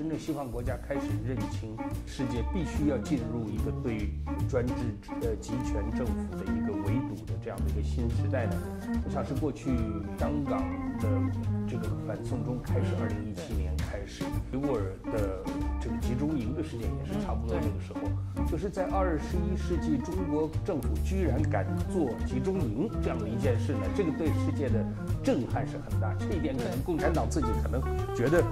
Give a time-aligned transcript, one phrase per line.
[0.00, 1.76] 真正西方国家开始认清
[2.06, 4.08] 世界必须要进入一个对
[4.48, 4.72] 专制
[5.20, 8.56] 呃集权政府的一个围堵的这样的一个新时代呢？
[9.04, 9.68] 我想是过去
[10.18, 10.62] 香港
[11.00, 11.06] 的
[11.68, 14.80] 这个反送中开始，二零一七年开始，维吾尔
[15.12, 15.44] 的
[15.78, 24.82] 这个集中营的事件也是差不多这个时候，就是在二十一世纪，中国政府居然敢做集中营这样的一件事呢，这个对世界的
[25.22, 26.14] 震撼是很大。
[26.18, 27.82] 这一点可能共产党自己可能
[28.16, 28.42] 觉得。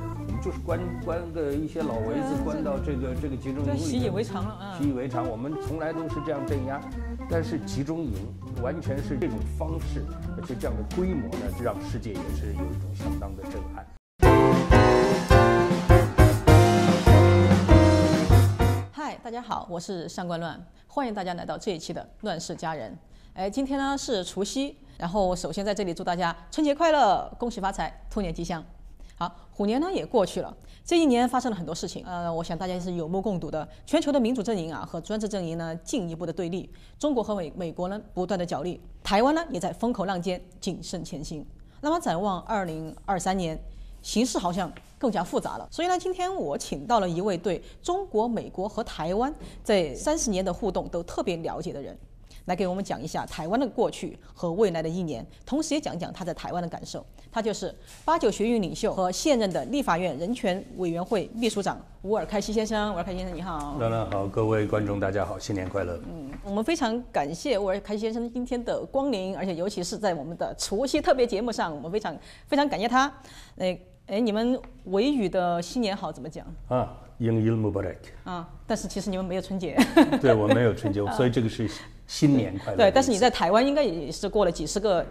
[0.43, 4.79] 就是关关个一些老围子，关到这个这个集中营里，习以为常了啊！
[4.79, 6.81] 习以为常，我们从来都是这样镇压，
[7.29, 8.13] 但是集中营
[8.63, 10.05] 完全是这种方式，
[10.37, 13.85] 而且这样的规模呢，让世界也是有一种相当的震撼。
[18.93, 22.93] 嗨，大家好，我是上官乱，欢迎大家来到这一期的《乱世佳人》。
[23.35, 28.65] 哎，今天呢是除夕，然后首先在这里祝大家春节快乐，恭喜发财，兔年吉祥。
[29.19, 33.69] 好，虎年呢也过去了，这一年发生了很多事情，呃，我想大家是有目共睹的。
[33.85, 41.45] 全球的民主阵营啊和专制阵营呢进一步的对立，中国和美美国呢不断的角力，台湾呢也在风口浪尖谨慎前行。
[41.81, 43.61] 那么展望二零二三年，
[44.03, 45.67] 形势好像更加复杂了。
[45.69, 51.99] 所以呢，今天我请到了一位对中国、美国和台湾这三十年的互动都特别了解的人。
[52.49, 57.05] 来给我们讲一下台湾的过去和未来的一年，同时也讲讲他在台湾的感受。
[57.31, 57.73] 他就是
[58.07, 62.95] 八九学运领袖和现任的立法院人权委员会秘书长吴尔开西先生。
[62.95, 63.77] 吴尔开先生，你好。
[63.79, 66.01] 当然好，各位观众大家好，新年快乐。
[66.09, 73.13] 嗯，我们非常感谢吴尔开西先生今天的光临，而且尤其是在我们的除夕特别节目上，我们非常非常感谢他。
[73.59, 76.47] 哎哎，你们维语的新年好怎么讲？
[76.69, 77.99] 啊，英英穆巴莱克。
[78.25, 79.79] 啊，但是其实你们没有春节。
[80.19, 81.69] 对我没有春节， 所以这个是。
[82.09, 82.77] 新年快乐！
[82.79, 85.07] 对，但是你在台湾应该也是过了几十个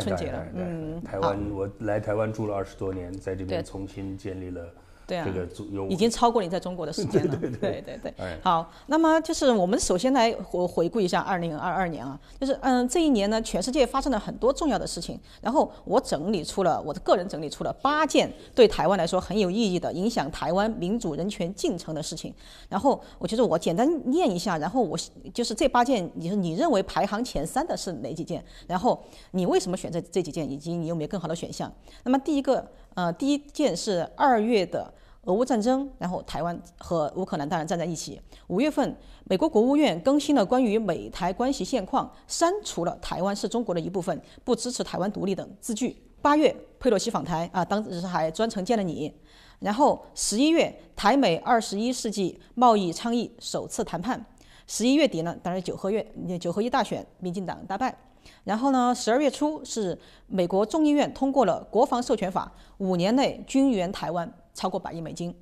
[0.00, 0.46] 春节了。
[0.54, 4.64] 嗯，台湾我来台湾住了二十多年，在这边重新建立了。
[5.06, 7.36] 对啊，这个已经超过你在中国的时间了。
[7.38, 8.14] 对对对对。
[8.42, 15.18] 好，那么就是我们首先来回回顾一下二零二二年啊，就是嗯这一年呢，全世界发生了很多重要的事情。
[15.40, 22.34] 然后我整理出了我的个人整理出了八件对台湾来说很有意义的、影响台湾民主人权进程的事情。
[22.68, 24.98] 然后我觉得我简单念一下，然后我
[25.32, 28.44] 就是这八件，你说你认为排行前三的是哪几件？
[28.66, 29.00] 然后
[29.30, 31.72] 你为什么选择这几件，以及你有没有更好的选项？
[32.02, 32.68] 那么第一个。
[32.96, 34.90] 呃，第一件是二月的
[35.26, 38.20] 俄乌战争，然后台湾和乌克兰当然站在一起。
[38.46, 46.00] 五月份，美国国务院更新了关于美台关系现况，删除了“台湾是中国的一部分，不支持台湾独立”等字句。
[46.22, 49.12] 八月，佩洛西访台啊，当时还专程见了你。
[49.58, 54.24] 然后十一月，台美二十一世纪贸易倡议首次谈判。
[54.68, 56.06] 十一月底呢，当然九合月
[56.40, 57.96] 九合一大选，民进党大败。
[58.44, 59.98] 然后呢，十二月初是
[60.28, 65.32] 美国众议院通过了国防授权法，五年内军援台湾超过百亿美金。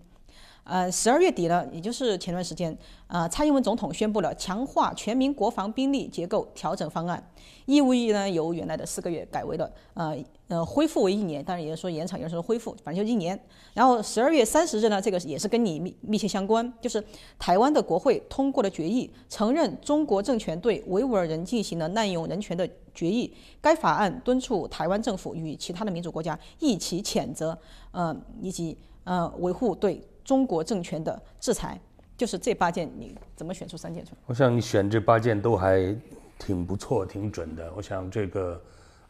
[0.65, 2.75] 呃，十二月底呢，也就是前段时间，
[3.07, 7.23] 呃，蔡英文总统宣布了强化全民国防兵力结构调整方案，
[7.67, 10.17] 义务役呢由原来的四个月改为了呃
[10.49, 13.39] 呃恢复为一年，当然也是说延长，有时候恢复，反正就一年。
[13.75, 17.05] 然后十二月三十日呢，这个也是跟你密密切相关，就是
[17.39, 23.31] 台湾的国会通过了决议，承认中国政权对维吾尔人进行了滥用人权的决议。
[23.61, 27.59] 该法案敦促台湾政府与其他的民主国家一起谴责，
[27.91, 30.03] 呃，以及呃维护对。
[30.25, 31.79] 中国政权的制裁，
[32.17, 34.19] 就是这八件，你怎么选出三件出来？
[34.25, 35.95] 我想你选这八件都还
[36.39, 37.71] 挺不错，挺准的。
[37.77, 38.59] 我想这个，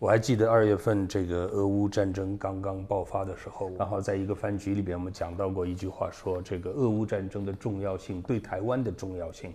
[0.00, 9.54] 我还记得二月份这个俄乌战争刚刚爆发的时候，然后在一个饭局里边，我们讲到过一句话，说这个俄乌战争的重要性对台湾的重要性，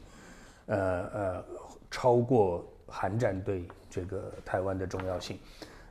[0.67, 1.45] 呃呃，
[1.91, 5.37] 超过韩战对这个台湾的重要性。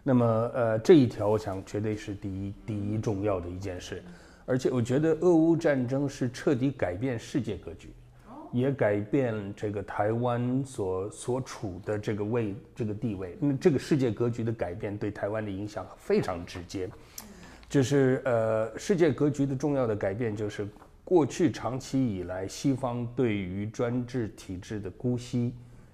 [0.02, 4.02] 那么呃，这一条我想绝对是第一第一重要的一件事。
[4.48, 7.90] 而且我觉得俄乌战争是彻底改变世界格局，
[8.50, 13.36] 也改变这个台湾所所处的这个位这个地位。
[13.38, 16.88] 那这个世界格局的改变对台湾的影响非常直接，
[17.68, 20.66] 就是呃世界格局的重要的改变，就是
[21.04, 25.52] 过去长期以来西方对于专制体制的姑息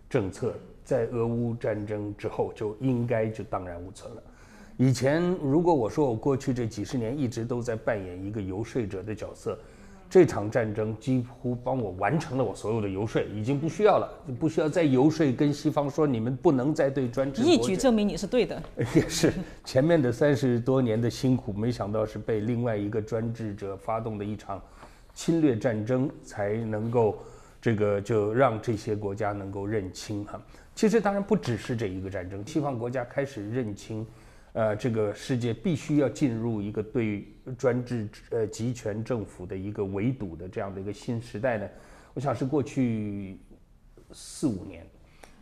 [0.08, 0.54] 政策，
[0.84, 4.22] 在俄乌战争之后就应该就荡然无存了。
[4.76, 9.56] 以前，如果我说我过去这几十年一直都在扮演一个游说者的角色，
[10.10, 17.40] 这场战争几乎帮我完成了我所有的游说，已经不需要了，不需要再游说跟西方说你们不能再对专制。
[17.42, 18.60] 一举证明你是对的。
[18.96, 19.32] 也是
[19.64, 24.60] 前面的三十多年的辛苦，没想到是被另外一个专制者发动的一场
[25.14, 27.16] 侵略战争，才能够
[27.60, 30.40] 这个就让这些国家能够认清哈。
[30.74, 34.04] 其实当然不只是这一个战争，西方国家开始认清。
[34.54, 37.26] 呃，这个世界必须要进入一个对
[37.58, 41.68] 专制呃集权政府的一个围堵的这样的一个新时代呢？
[42.14, 43.36] 我想是过去
[44.12, 44.86] 四五年。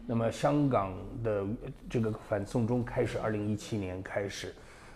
[0.06, 1.46] 那么香港的
[1.90, 4.54] 这个反送中开始，二零一七年开始，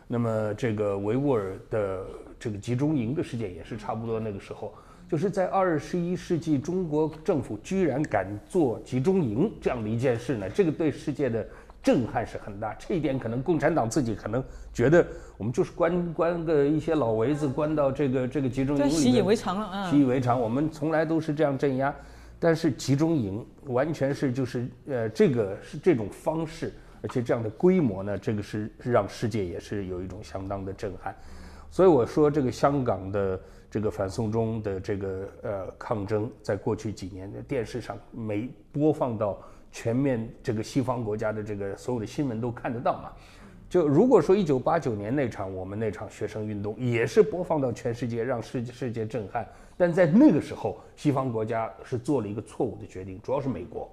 [0.08, 2.06] 那么这个维吾尔的
[2.40, 4.74] 这个集中营的事件也是差不多那个时候。
[5.08, 10.48] 就是在二十一世纪，中国政府居然敢做集中营这样的一件事呢？
[10.50, 11.46] 这个对世界的
[11.86, 12.74] 震撼是很大。
[12.80, 14.42] 这一点可能共产党自己可能
[14.72, 15.06] 觉得，
[15.38, 20.40] 我们就是关关个一些老围子，关到这个这个集中营里习以为常了啊，习以为常。
[20.40, 21.94] 我们从来都是这样镇压，
[22.40, 26.72] 但是集中营完全是就是呃，这个是这种方式，
[27.02, 31.14] 而且这样的规模呢，这个是让世界也是有一种相当的震撼。
[31.70, 33.40] 所以我说这个香港的。
[33.68, 39.38] 这个反送中的这个呃抗争，在过去几年的电视上没播放到
[39.76, 43.12] 全面这个西方国家的这个所有的新闻都看得到嘛？
[43.68, 49.46] 就如果说一九八九年那场我们那场学生运动也是播放到全世界，让世世界震撼，
[49.76, 53.90] 但在那个时候，西方国家是做了一个错误的决定，主要是美国，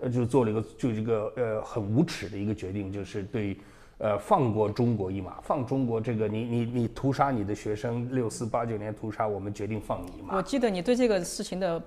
[0.00, 3.56] 呃，就做了一个就一个呃很无耻的一个决定，就是对。
[3.98, 10.34] 呃，放过中国一马，放中国这个，你你你屠杀你的学生，六四八九年屠杀，我们决定放你一马。
[10.34, 11.80] 我记得你对这个事情的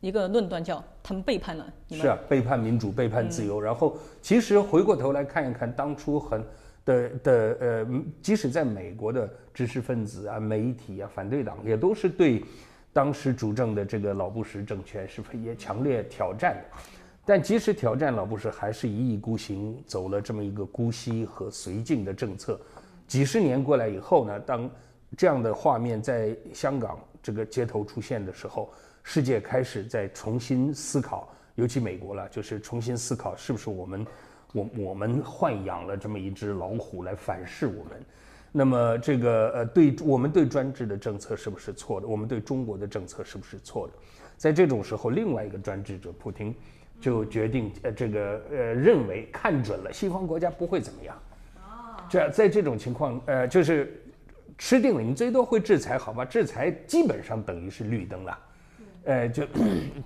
[0.00, 1.72] 一个论断叫他们背叛了。
[1.90, 3.60] 是啊，背叛民主，背叛自由。
[3.60, 6.44] 然后其实回过头来看一看，当初很
[6.84, 7.86] 的的呃，
[8.20, 12.44] 即使在美国的知识分子啊、媒体啊、反对党，也都是对
[12.92, 16.78] 当时主政的这个老布什政权是也强烈挑战的。
[17.24, 22.60] 但即使挑战老布什，还是一意孤行，走了这么一个姑息和绥靖的政策。
[23.06, 24.68] 几十年过来以后呢，当
[25.16, 28.72] 这样的画面在香港这个街头出现的时候，
[29.02, 34.06] 世界开始在重新思考，尤其美国了，就是重新思考是不是我们，
[34.52, 38.04] 我我们豢养了这么一只老虎来反噬我们。
[38.50, 42.06] 那么这个呃，对我们对专制的政策是不是错的？
[42.06, 43.92] 我们对中国的政策是不是错的？
[44.36, 46.54] 在这种时候，另外一个专制者普京。
[47.00, 51.20] 就决定呃这个呃认为看准了西方国家不会怎么样，
[52.08, 54.00] 这在这种情况呃就是
[54.56, 56.24] 吃定了，你最多会制裁好吧？
[56.24, 58.38] 制裁基本上等于是绿灯了，
[59.04, 59.44] 呃就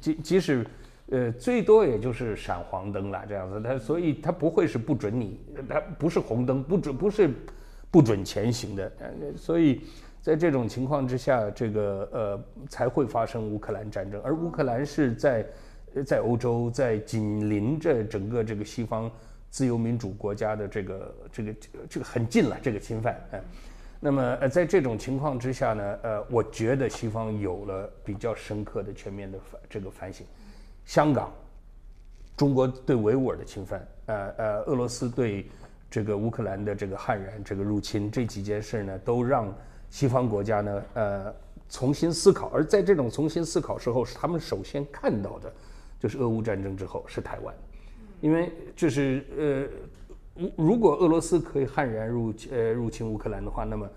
[0.01, 0.67] 即即使
[1.11, 7.31] 呃最多也就是闪黄灯了这样子，它所以它不会是不准你，它不是红灯不准不是
[7.91, 9.83] 不准前行的，呃所以
[10.21, 15.47] 在这种情况之下，这个呃才会发生乌克兰战争，而乌克兰是在。
[16.05, 19.11] 在欧洲，在紧邻着整个这个西方
[19.49, 21.55] 自由民主国家的这个这个
[21.89, 23.41] 这个很近了，这个侵犯，嗯，
[24.01, 30.27] 那么呃，在这种情况之下呢，呃，我觉得西方有了比较深刻的、全面的反这个反省。
[30.85, 31.33] 香港，
[32.37, 35.49] 中国对维吾尔的侵犯，呃呃，俄罗斯对
[35.91, 39.53] 这个乌克兰的这个悍然这个入侵，这几件事呢，都让
[39.91, 41.35] 西方国家呢，呃，
[41.69, 42.49] 重新思考。
[42.55, 45.53] 而在这种重新思考时候，是他们首先看到的。
[45.99, 47.55] 就是俄乌战争之后是台湾，
[48.21, 50.06] 因为就是呃，
[50.57, 53.89] 如果俄罗斯可以悍然入呃入侵乌克兰的话，那么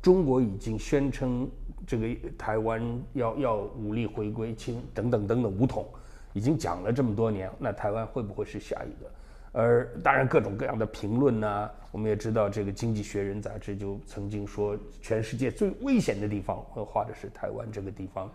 [0.00, 1.48] 中国已经宣称
[1.86, 5.86] 这个台湾要要武力回归清等等等等武统，
[6.32, 9.10] 已经讲了这么多年，那台湾会不会是下一个？
[9.54, 18.30] 而当然各种各样的评论呢，我们也知道这个《经济学人》杂志就曾经说，全世界最危险的地方会，画的是台湾这个地方。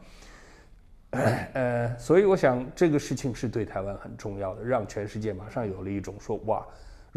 [1.54, 6.64] 呃，所以我想这个事情是对台湾很重要的，让全世界马上有了一种说哇，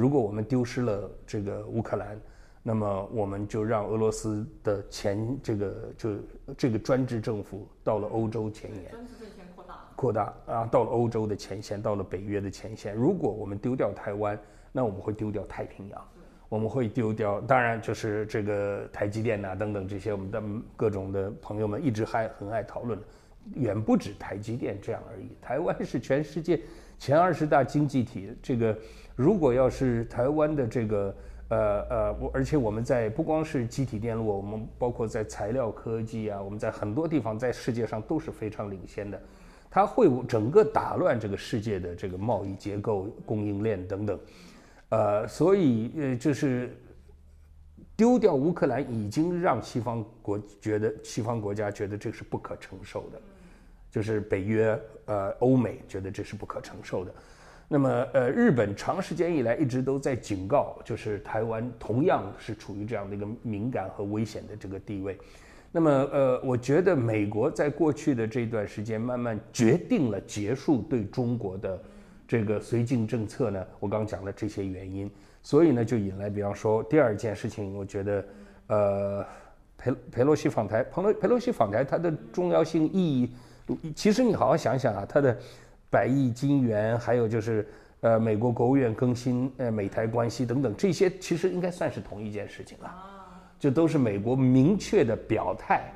[0.00, 2.19] 如果我们丢失了这个乌克兰，
[2.62, 6.11] 那么我们就让俄罗斯的前这个就
[6.57, 12.95] 这个专制政府到了欧洲前沿，专制政权扩大扩大啊，到了欧洲的前线，到了北约的前线。
[12.95, 14.40] 如果我们丢掉台湾，
[14.73, 16.02] 那我们会丢掉太平洋，
[16.49, 20.42] 我们会丢掉，当然就是这个台积电呐等等这些我们的
[20.76, 22.99] 各种的朋友们一直还很爱讨论。
[23.54, 25.30] 远不止台积电这样而已。
[25.42, 26.61] 台湾是全世界
[26.99, 28.78] 前二十大经济体，这个
[29.20, 31.14] 如果要是台湾的这个
[31.48, 39.20] 呃呃，而且我们在不光是机体电路，我们包括在材料科技啊，我们在很多地方在世界上都是非常领先的。
[39.70, 44.18] 它会整个打乱这个世界的这个贸易结构、供应链等等。
[44.88, 46.74] 呃，所以呃，就是
[47.94, 53.20] 丢掉乌克兰，已经让西方国觉得西方国家觉得这是不可承受的。
[53.90, 57.12] 就是北约、呃欧美觉得这是不可承受的，
[57.72, 65.16] 那么呃日本长时间以来一直都在警告，就是台湾同样是处于这样的一个敏感和危险的这个地位。
[65.70, 71.80] 那么呃我觉得美国在过去的这段时间慢慢决定了结束对中国的
[72.26, 75.08] 这个绥靖政策呢，我刚讲了这些原因，
[75.40, 78.24] 所以呢，就引来，比方说第二件事情，我觉得，
[78.66, 79.26] 呃，
[79.78, 83.30] 佩佩洛西访台，佩洛佩洛西访台，它的重要性意义，
[83.94, 85.36] 其实你好好想想啊，它的
[85.90, 87.66] 百亿金元，还有就是
[88.00, 92.94] 呃，美国国务院更新呃美台关系等等，这些其实应该算是同一件事情了，
[93.59, 95.92] 就都是美国明确的表态，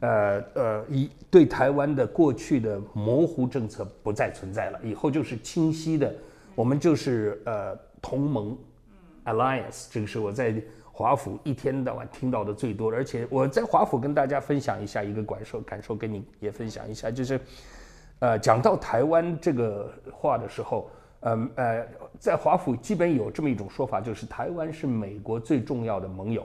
[0.00, 6.14] 呃呃，一对台湾的过去的模糊政策不再存在了，以后就是清晰的，
[6.54, 8.56] 我们就是呃同盟。
[9.24, 10.54] Alliance，这个是我在
[10.90, 17.38] 华府一天到晚听到的最多，而且我在华府跟大家分享一下一个感受，感受跟你也分享一下，就是，
[18.20, 21.86] 呃，讲到台湾这个话的时候，嗯呃，
[22.18, 26.44] 在华府基本有这么一种说法，就是台湾是美国最重要的盟友，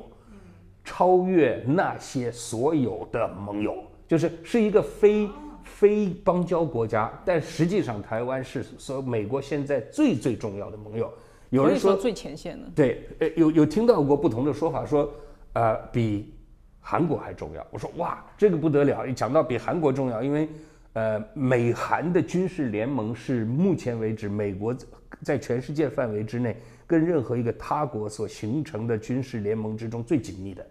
[0.84, 3.76] 超越那些所有的盟友，
[4.08, 5.30] 就是是一个非
[5.64, 11.12] 非邦交国家，但实际上台湾是所美国现在最最重要的盟友。
[11.50, 15.08] 有人说最前线的，对，呃，有有听到过不同的说法，说，
[15.54, 16.34] 呃，比
[16.80, 17.66] 韩国还重要。
[17.70, 19.06] 我说哇，这个不得了！
[19.06, 20.50] 一讲到比韩国重要，因为，
[20.94, 24.76] 呃，美韩的军事联盟是目前为止美国
[25.22, 30.66] 在全世界范围之内跟任何一个他国所形成的军事联盟之中最紧密的，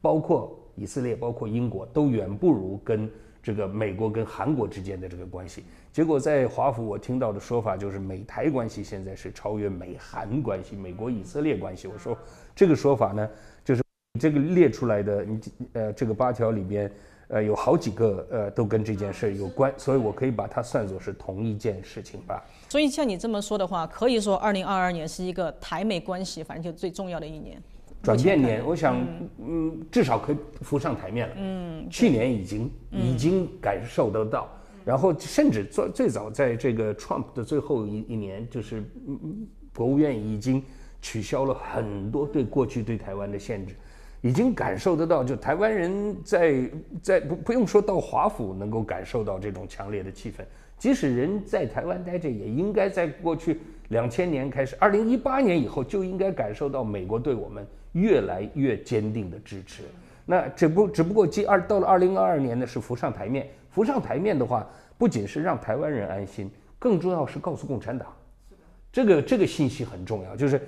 [0.00, 3.10] 包括以色列，包括英国，都远不如跟
[3.42, 5.64] 这个美国跟韩国之间的这个关系。
[5.92, 11.86] 结果在华府，我听到的说法就是美台关系现在是超越美韩关系、美国以色列关系。
[11.86, 12.16] 我说
[12.54, 13.28] 这个说法呢，
[13.64, 13.82] 就是
[14.18, 15.40] 这个列出来的，你
[15.72, 16.90] 呃这个八条里边，
[17.30, 22.44] 呃有好几个呃都跟这件事有关，所以我可以把它算作是同一件事情吧。
[22.68, 27.62] 所以像你这么说的话，可以说二零二二年是一个台美关系反正就最重要的一年，
[28.02, 28.64] 转变年。
[28.64, 29.00] 我想，
[29.38, 31.34] 嗯，至少可以浮上台面了。
[31.38, 34.48] 嗯，去年已经已经感受得到。
[34.82, 38.82] 然后甚至最最早在这个 Trump 的最后一一年，就是
[39.76, 40.64] 国务院已经
[41.02, 43.76] 取消了很多对过去对台湾的限制，
[44.20, 46.70] 已经感受得到，就台湾人在
[47.02, 50.42] 在不不用说到华府能够感受到这种强烈的气氛，
[50.76, 59.84] 即使人在台湾待着，也应该在过去两千年开始，二零一八年以后就应该感受到美国对我们越来越坚定的支持。
[60.26, 63.48] 那只不只不过今二到了二零二二年呢，是浮上台面。
[63.70, 68.12] 浮上台面的话，不仅是让台湾人安心，更重要是告诉共产党，
[68.92, 70.60] 这个这个信息很重要，就是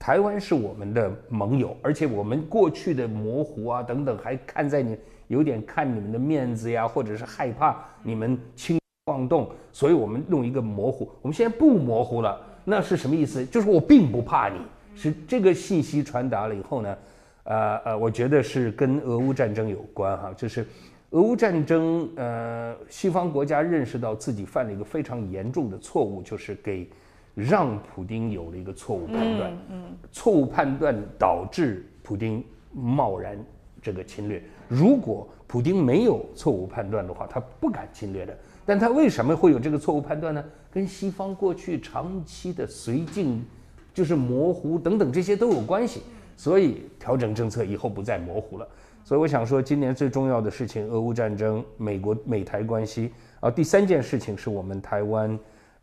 [0.00, 4.96] 台湾是我们的盟友，而且我们过去的模糊啊等等，还看在你
[5.28, 11.06] 有点看你们的面子呀，或者是害怕你们轻妄动，所以我们弄一个模糊。
[11.20, 13.44] 我们现在不模糊了，那是什么意思？
[13.44, 14.58] 就是我并不怕你，
[14.94, 16.98] 是这个信息传达了以后呢，
[17.44, 20.66] 呃呃，我觉得是跟俄乌战争有关哈，就是。
[21.10, 26.88] 俄乌战争，呃，西方国家认识到自己犯了一个非常严重的错误，就是给
[27.34, 29.52] 让普京有了一个错误判断。
[29.70, 33.38] 嗯，错误判断导致普京贸然
[33.80, 34.42] 这个侵略。
[34.68, 38.36] 如果普京没有错误判断的话，他不敢侵略的。
[38.64, 40.44] 但他为什么会有这个错误判断呢？
[40.70, 43.44] 跟西方过去长期的绥靖，
[43.92, 46.02] 就是模糊等等这些都有关系。
[46.36, 48.68] 所以调整政策以后不再模糊了。
[49.02, 53.50] 所以我想说，今年最重要的事情，俄乌战争、美国美台关系啊。
[53.50, 55.36] 第三件事情是我们台湾，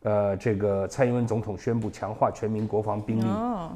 [0.08, 3.28] 呃，这个蔡英文总统宣布强化全民国防兵力，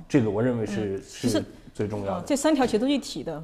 [0.08, 2.26] 这个我认为是是最重要的。
[2.26, 3.44] 这三条其实都一体的，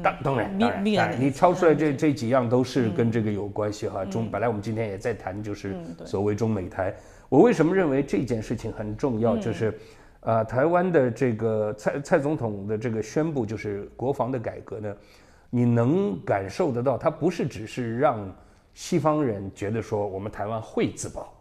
[0.00, 4.04] 当当然当然，你挑出来这这几样都是跟这个有关系哈。
[4.04, 6.94] 中本来我们今天也在谈，就是所谓中美台。
[7.28, 9.36] 我为什么认为这件事情很重要？
[9.36, 9.76] 就是，
[10.20, 14.94] 呃，台湾的这个蔡蔡总统的这个宣布，就是国防的改革呢。
[15.52, 18.32] 你能感受得到，他不是只是让
[18.72, 21.34] 西方人觉得说我们台湾会自保，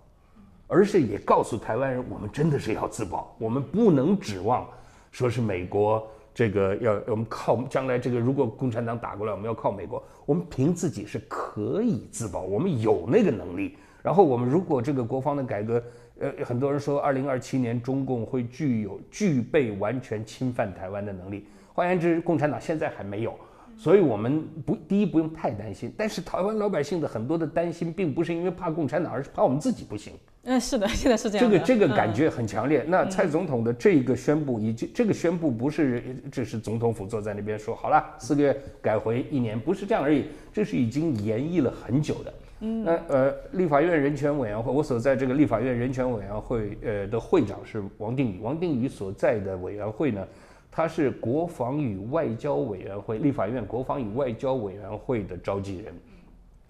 [0.69, 4.65] 而是也告诉台湾人，我们真的是要自保，我们不能指望
[5.11, 13.75] 说是美国这个要我们靠将来这个如果共产党打过来，我们要靠美国，我们凭自己是可以自保，我们有那个能力。
[14.03, 15.83] 然后我们如果这个国防的改革，
[16.19, 23.33] 呃，很多人说二零二七年中共会具有具备完全侵犯台湾的能力，换言之，共产党现在还没有。
[23.79, 30.11] 所以，我们不第一不用太担心，但是台湾老百姓的很多的担心，并不是因为怕共产党，而是怕我们自己不行。
[30.43, 31.49] 嗯，是的， 现在是这样。
[31.49, 32.83] 这个这个感觉很强烈。
[32.85, 42.33] 那蔡总统的这一个宣布，以及这个宣布不是只是总统府坐在那边说好了，四个月改回一年，不是这样而已，这是已经演绎了很久的。
[42.59, 50.27] 嗯，那呃，立法院人权委员会，我所在这个立法院人权委员会呃的会长是王定宇，王定宇所在的委员会呢。
[50.71, 55.93] 他是国防与外交委员会立法院国防与外交委员会的召集人，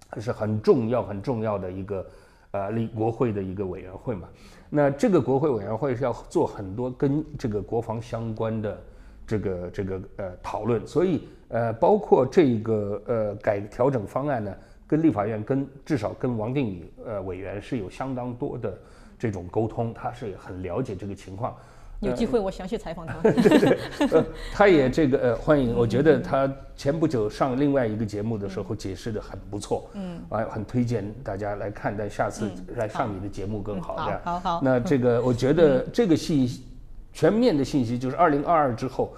[0.09, 2.05] 他是很重要很重要的一个
[2.51, 4.27] 呃立国会的一个委员会嘛。
[4.69, 8.81] 那这个国会委员会是要做很多跟这个国防相关的
[9.27, 14.55] 这个这个呃讨论，所以呃包括这个呃改调整方案呢，
[14.87, 18.77] 跟立法院跟至少跟王定宇呃委员是有相当多的
[19.17, 21.55] 这种沟通，他是很了解这个情况。
[22.01, 23.13] 有机会我详细采访他。
[23.21, 23.77] 对对，
[24.11, 34.21] 呃， 他也这个呃欢迎，我觉得他前不久上另外一个节目的时候解释的很不错，嗯，啊，很推荐大家来看，但下次来上你的节目更好，这样。
[34.23, 34.61] 好好。
[34.63, 36.63] 那这个我觉得这个信息
[37.11, 39.13] 全面的信息就是二零二二之后，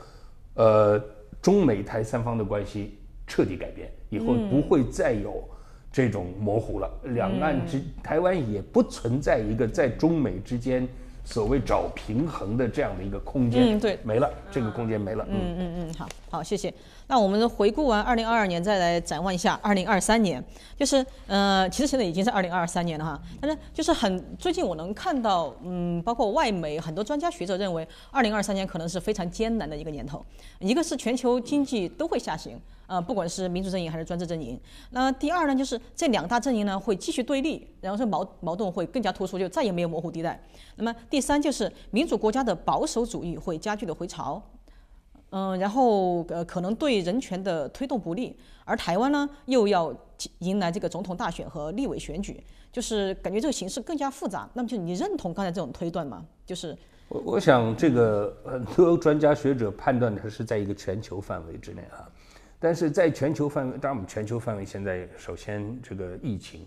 [0.55, 0.99] 呃，
[1.39, 2.97] 中美台三方的关系
[3.27, 5.43] 彻底改变，以后不会再有
[5.91, 10.87] 这种模糊了，两岸之台湾也不存在一个在中美之间。
[11.23, 15.25] 所谓找平衡的这样的一个空间，嗯，对，没了，这个空间没了。
[15.29, 16.73] 嗯嗯嗯，好，好，谢谢。
[17.07, 20.43] 那我们回顾完二零二二年，再来展望一下二零二三年。
[20.77, 23.21] 就是，呃，其实现在已经是二零二三年了哈。
[23.39, 30.25] 但是，就是很最近我能看到，嗯，包括外媒很多专家学者认为，二零二三年可能是非常艰难的一个年头。
[30.59, 32.59] 一个是全球经济都会下行。
[32.91, 40.37] 呃，不管是民主阵营还是专制阵营，那第二呢，就是这两大阵营呢会继续对立，然后这矛矛盾会更加突出，就再也没有模糊地带。
[40.75, 44.43] 那么第三就是民主国家的保守主义会加剧的回潮，
[45.29, 49.95] 嗯，然后呃可能对人权的推动不利，而台湾呢又要
[50.39, 52.43] 迎来这个总统大选和立委选举，
[52.73, 54.49] 就是感觉这个形势更加复杂。
[54.53, 56.25] 那么就你认同刚才这种推断吗？
[56.45, 62.03] 就是我我想这个很多专家学者判断它是在一个全球范围之内啊。
[62.63, 66.63] 但是在全球范围，当然我们全球范围现在首先这个疫情，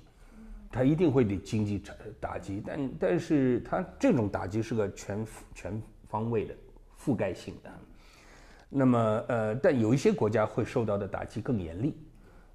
[0.72, 1.80] 它一定会对经济
[2.18, 5.24] 打击，但但是它这种打击是个全
[5.54, 6.54] 全方位的
[6.98, 7.70] 覆盖性的。
[8.68, 11.96] 那么呃，但有一些国家会受到的打击更严厉，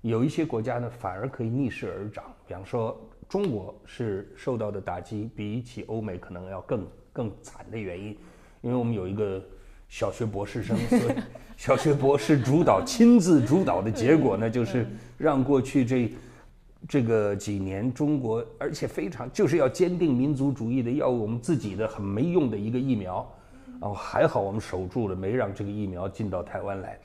[0.02, 2.26] 有一些国家呢反而可以逆势而涨。
[2.46, 8.18] 比方说中国是受到的打击比起欧美可能要更更惨的原因，
[8.60, 9.42] 因为我们有一个。
[9.90, 11.16] 小学博士生， 所以
[11.58, 16.12] 小学博士主导、亲自主导的结果呢，就是让过去这
[16.88, 23.30] 这个几年中国，而且非常就是要坚定民族主义的，要我们自己的很没用的一个疫苗，
[23.82, 26.98] 然后还好我们守住了，没让这个疫苗进到台湾来。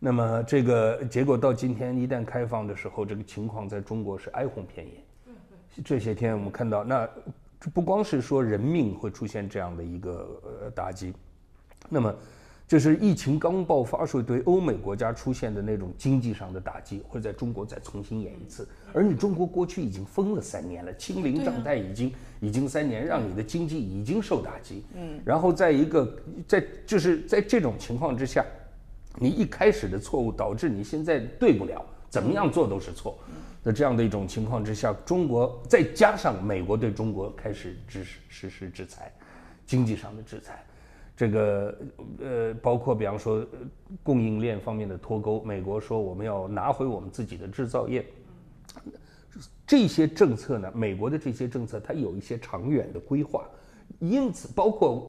[0.00, 4.92] 那么这个结果到今天一旦开放的时候，这个情况在中国是哀鸿遍野。
[5.84, 7.08] 这些天我们看到，那
[7.72, 11.14] 不光是说人命会出现这样的一个呃打击。
[11.92, 12.14] 那么，
[12.66, 18.66] 就是疫情刚爆发时候，对欧美国家出现的那种经济上的打击，会在中国再重新演一次。
[18.94, 24.84] 而你中国过去已经封了三年了，清零状态已经已经三年，让你的经济已经受打击。
[24.94, 26.16] 嗯，然后在一个
[26.48, 28.42] 在就是在这种情况之下，
[29.18, 33.18] 你一开始的错误导致你现在对不了，怎么样做都是错。
[33.62, 39.12] 那这样的一种情况之下，中国再加上美国对中国开始实施实施制裁，
[39.66, 40.64] 经济上的制裁。
[41.14, 41.78] 这个
[42.20, 43.46] 呃，包括比方说
[44.02, 48.04] 供应链方面的脱钩，美国说我们要拿回我们自己的制造业，
[49.66, 53.44] 这些政策呢，美国的这些政策它有一些长远的规划，
[54.00, 55.06] 因此包括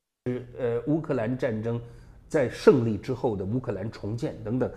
[0.57, 1.81] 呃乌克兰战争
[2.27, 4.69] 在胜利之后的乌克兰重建等等，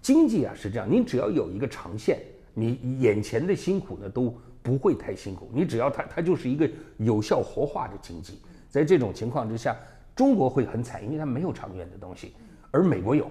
[0.00, 2.20] 经济啊是这样，你只要有一个长线，
[2.54, 8.38] 你眼前的辛苦呢都不会太辛苦，你只要它它就是一个有效活化的经济，
[8.70, 9.76] 在这种情况之下。
[10.14, 12.34] 中国会很惨，因为它没有长远的东西，
[12.70, 13.30] 而美国有，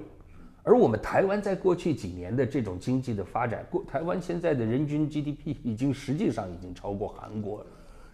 [0.63, 7.65] 而我们台湾在过去几年的这种经济的发展，过台湾现在的人均 GDP 已经实际上已经超过韩国了，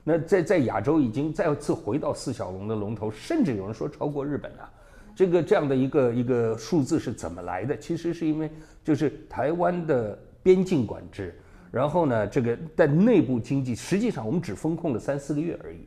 [0.03, 4.69] 那在在亚洲已经再次回到四小龙的龙头，甚至有人说超过日本了。
[5.15, 7.77] 这个这样的一个一个数字是怎么来的？
[7.77, 8.49] 其实是因为
[8.84, 11.38] 就是台湾的边境管制，
[11.71, 15.79] 然后呢，这个在内部经济实际上我们只封控了三四个月而已。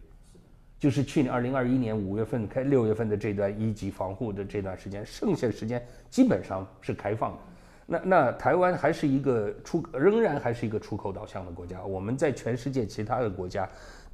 [0.83, 7.39] 就是去年二零二一年五月份开六月份的这段一级防护的这段时间，剩下的时间基本上是开放的。
[7.87, 11.81] 那那台湾还是一个出，仍然还是一个出口导向的国家。
[11.85, 13.69] 我们在全世界其他的国家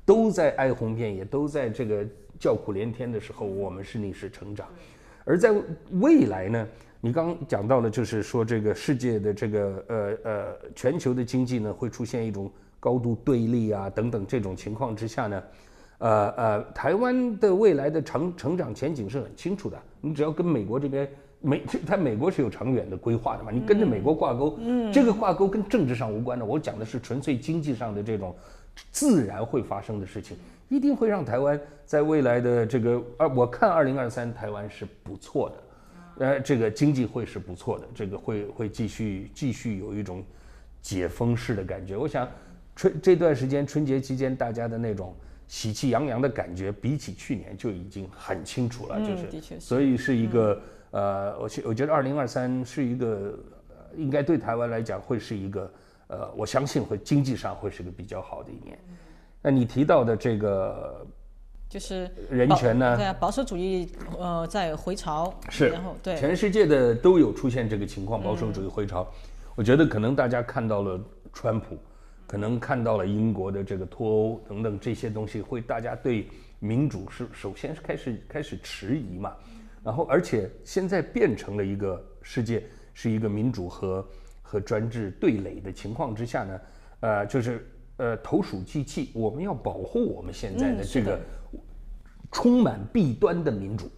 [0.05, 2.07] 都在哀鸿遍野，都在这个
[2.39, 4.69] 叫苦连天的时候，我们是逆势成长。
[5.25, 5.55] 而在
[5.93, 6.69] 未来呢，
[7.01, 15.43] 你刚讲到了，就是说这个世界的这个呃呃全球的经济呢，会出现一种高度对立啊等等这种情况之下呢。
[15.99, 19.77] 呃呃，台湾的未来的成成长前景是很清楚的。
[20.01, 21.09] 你只要跟美国这边
[21.41, 23.51] 美， 在美国是有长远的规划的嘛？
[23.51, 26.45] 你跟着美国挂钩，嗯，这个挂钩跟政治上无关的。
[26.45, 28.35] 我讲的是纯粹经济上的这种
[28.93, 30.37] 自然会发生的事情，
[30.69, 40.23] 一定会让台湾在未来的这个，呃，我看二零二三台湾是不错的，呃，这个经济会是不错的，这个会会继续继续有一种
[40.81, 41.97] 解封式的感觉。
[41.97, 42.29] 我想。
[42.77, 45.13] 春这段时间春节期间大家的那种
[45.49, 53.37] 喜气洋洋的感觉，比起去年就已经很清楚了，嗯就是所以是一个呃，我觉我觉得二零二三是一个
[53.71, 55.73] 呃应该对台湾来讲会是一个
[56.09, 58.79] 呃，我相信会经济上会是个比较好的一年。
[59.43, 61.07] 那你提到的这个
[61.69, 62.97] 就是人权呢？
[62.97, 69.07] 对啊，保守主义呃在回潮，是，然后对，全世界的都有出现这个情况，保守主义回潮。
[69.55, 71.01] 我觉得可能大家看到了
[71.33, 71.77] 川普，
[72.29, 76.29] 可能看到了英国的这个脱欧等等这些东西，会大家对
[76.61, 79.35] 民主是首先是开始开始迟疑嘛，
[79.83, 82.63] 然后而且现在变成了一个世界
[82.93, 84.07] 是一个民主和
[84.43, 86.61] 和专制对垒的情况之下呢，
[87.01, 91.19] 呃，就是呃投鼠忌器，我们要保护我们现在的这个
[92.31, 93.91] 充满弊端的民主。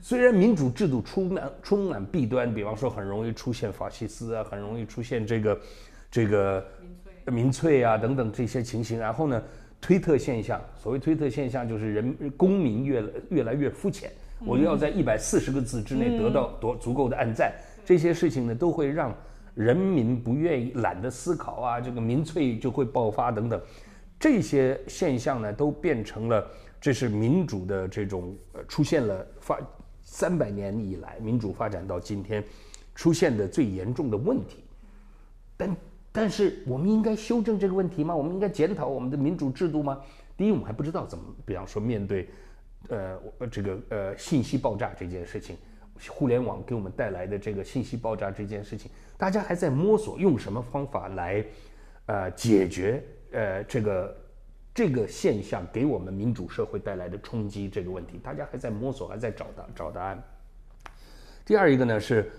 [0.00, 5.60] 虽然民主制度充满充满弊端，比方说很容易出现法西斯啊，很容易出现这个
[6.08, 6.64] 这个
[7.26, 8.98] 民粹啊等等这些情形。
[8.98, 9.42] 然后呢，
[9.80, 14.10] 推特现象，所谓推特现象就是人公民越来越来越肤浅，
[14.44, 17.52] 我就要在一百四十个字之内得到多足够的按赞，
[17.84, 19.14] 这些事情呢都会让
[19.54, 23.60] 人民不愿意懒得思考啊，这个民粹就会爆发等等。
[24.18, 29.58] 这些现象呢，都变成了这是民主的这种呃出现了发
[30.02, 32.42] 三百年以来民主发展到今天
[32.94, 34.64] 出现的最严重的问题。
[35.56, 35.74] 但
[36.16, 38.16] 但是我们应该修正这个问题吗？
[38.16, 40.00] 我们应该检讨我们的民主制度吗？
[40.34, 42.26] 第一，我们还不知道怎么，比方说面对
[42.88, 43.18] 呃
[43.50, 45.58] 这个呃信息爆炸这件事情，
[46.08, 51.44] 互联网给我们带来的这个信息爆炸这件事情，大家还在摸索用什么方法来
[52.06, 54.16] 呃解决呃这个
[54.74, 60.22] 这个现象给我们民主社会带来的冲击这个问题，大家还在摸索，还在找答找答案。
[61.44, 62.30] 第二一个呢是，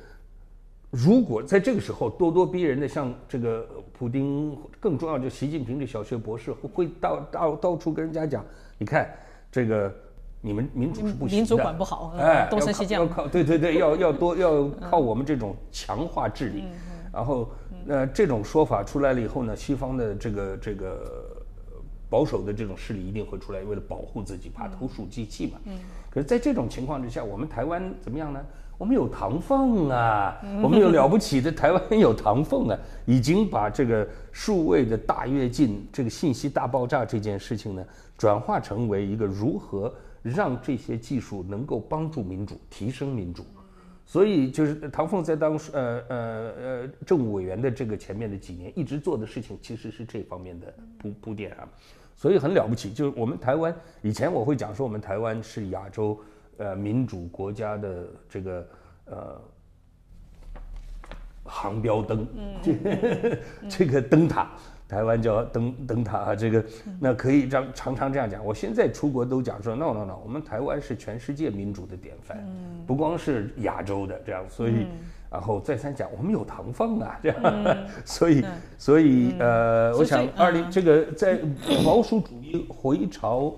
[0.90, 8.46] 如果在这个时候咄咄逼人的像这个普丁，更重要就习近平这小学博士会会到到到处跟人家讲，
[8.78, 9.10] 你看
[9.52, 9.94] 这个
[10.40, 16.64] 你们民主是不行的，民主管不好嗯哎，东升西降要靠要靠对对对，要要多要靠我们这种强化治理，
[17.12, 17.50] 然后
[17.88, 21.36] 呃这种说法出来了以后呢，西方的这个这个
[22.10, 25.60] 保守的这种势力一定会出来，为了保护自己，怕投鼠忌器嘛。
[25.66, 25.78] 嗯。
[26.10, 28.42] 可是，在这种情况之下，我们台湾怎么样呢？
[28.78, 37.84] 我们有唐凤啊，我们有了不起的台湾有唐凤啊， 已经把这个数位的大跃进、这个信息大爆炸这件事情呢，
[38.18, 43.44] 转化成为一个如何让这些技术能够帮助民主、提升民主。
[44.06, 51.68] 所以就是唐凤在当呃呃呃政务委员的这个前面的几年，一直做的事情其实是这方面的铺铺垫啊，
[52.16, 52.94] 所以很了不起。
[52.94, 56.18] 就是我们台湾以前我会讲说，我们台湾是亚洲
[56.58, 58.68] 呃民主国家的这个
[59.06, 59.42] 呃
[61.44, 62.28] 航标灯，
[62.62, 62.74] 这
[63.70, 64.50] 这个灯塔。
[64.90, 66.64] 台湾叫灯灯塔啊，这个
[66.98, 68.46] 那可以让常常这样讲。
[68.46, 72.42] 我现在出国都讲说，no no no，我们台湾是全世界民主的典范，
[72.86, 74.88] 不光是亚洲的这样，所以
[75.30, 78.46] 然后再三讲，我们有唐凤啊，这样， 所以
[78.78, 81.38] 所以呃，我想二零这个在
[81.84, 83.54] 保守主义回潮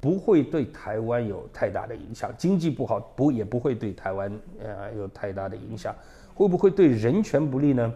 [0.00, 4.32] 不会对台湾有太大的影响，经济不好不也不会对台湾
[4.62, 5.94] 呃有太大的影响，
[6.34, 7.92] 会不会对人权不利呢？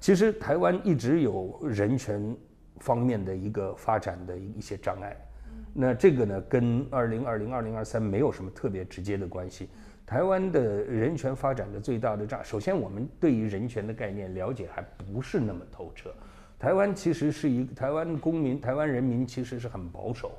[0.00, 2.36] 其实台湾一直有人权
[2.78, 5.16] 方面的一个发展的一些障碍，
[5.72, 9.68] 那这个呢跟二零二零、二零二三没有什么特别直接的关系。
[10.06, 16.10] 台湾的人权发展的最大的障，首先我们对于人权的概念了解还不是那么透彻。
[16.58, 20.32] 台湾其实是一个台湾公民、台湾人民其实是很保守，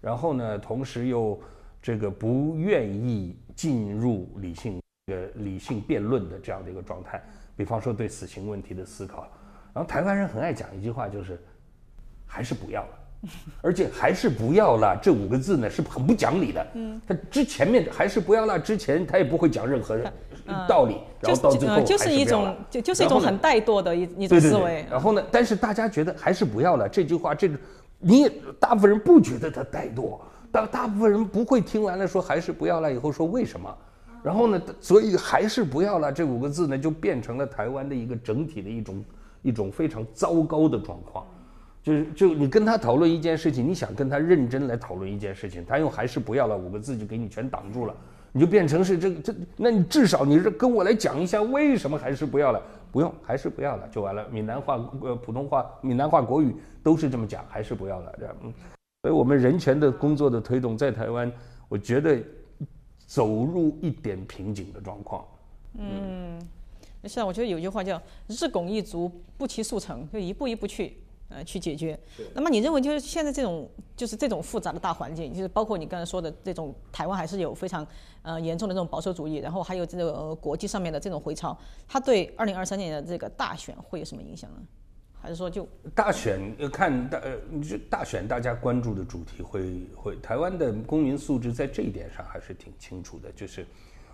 [0.00, 1.38] 然后呢，同时又
[1.82, 4.80] 这个不愿意进入理性
[5.12, 7.22] 呃理性辩论的这样的一个状态。
[7.56, 9.26] 比方说对死刑问题的思考，
[9.74, 11.40] 然后台湾人很爱讲一句话，就是
[12.24, 12.98] 还是不要了，
[13.60, 16.66] 而且还是不要了这五个字呢是很不讲理的。
[16.74, 19.98] 嗯，他之前面还是不要了，之前他也不会讲任何
[20.68, 24.86] 道理，然后到最后呃就是一种就就是一种很怠惰的一一种思维。
[24.88, 27.58] 然后呢，但是大家觉得还是不要了这句话，这个
[27.98, 28.30] 你
[28.60, 30.18] 大部分人不觉得他怠惰，
[30.50, 33.76] 大大部分人不会听完了说还是不要了以后说为什么。
[34.22, 39.04] 然后呢，所以还是不要了这五个字呢，就变成了台湾的一个整体的一种
[39.42, 41.24] 一种非常糟糕的状况。
[41.80, 47.94] 就是就你跟他讨论一件事情，你想跟他认真来讨论一件事情，他用还是不要了五个字就给你全挡住了，
[48.32, 54.26] 你就变成是这这，那你至少你是跟我来讲一下为什么还是不要了，不用还是不要了就完了。
[54.28, 58.36] 闽南话呃普通话闽南话国语都是这么讲，还是不要了这样。
[58.42, 58.52] 嗯，
[59.02, 61.30] 所以我们人权的工作的推动在台湾，
[61.68, 62.22] 我觉得。
[63.10, 65.24] 走入一点瓶颈的状况。
[65.78, 66.38] 嗯，
[67.04, 67.98] 是啊，我觉得有句话叫
[68.28, 70.98] “日拱一卒，不其速成”，就一步一步去。
[71.30, 71.98] 呃去解决。
[72.34, 77.86] 那么你认为就是现在这种就是这种复杂的大环境，就是包括你刚才说的这种台湾还是有非常
[78.28, 81.56] 呃严重的这种保守主义，然后还有这个、国际上面的这种回潮，
[81.88, 84.58] 它对二零二三年的这个大选会有什么影响呢？
[85.20, 93.66] 还是说就大选看大呃，你就大选大家关注的主题会会台湾的公民素质在这一点上还是挺清楚的，就是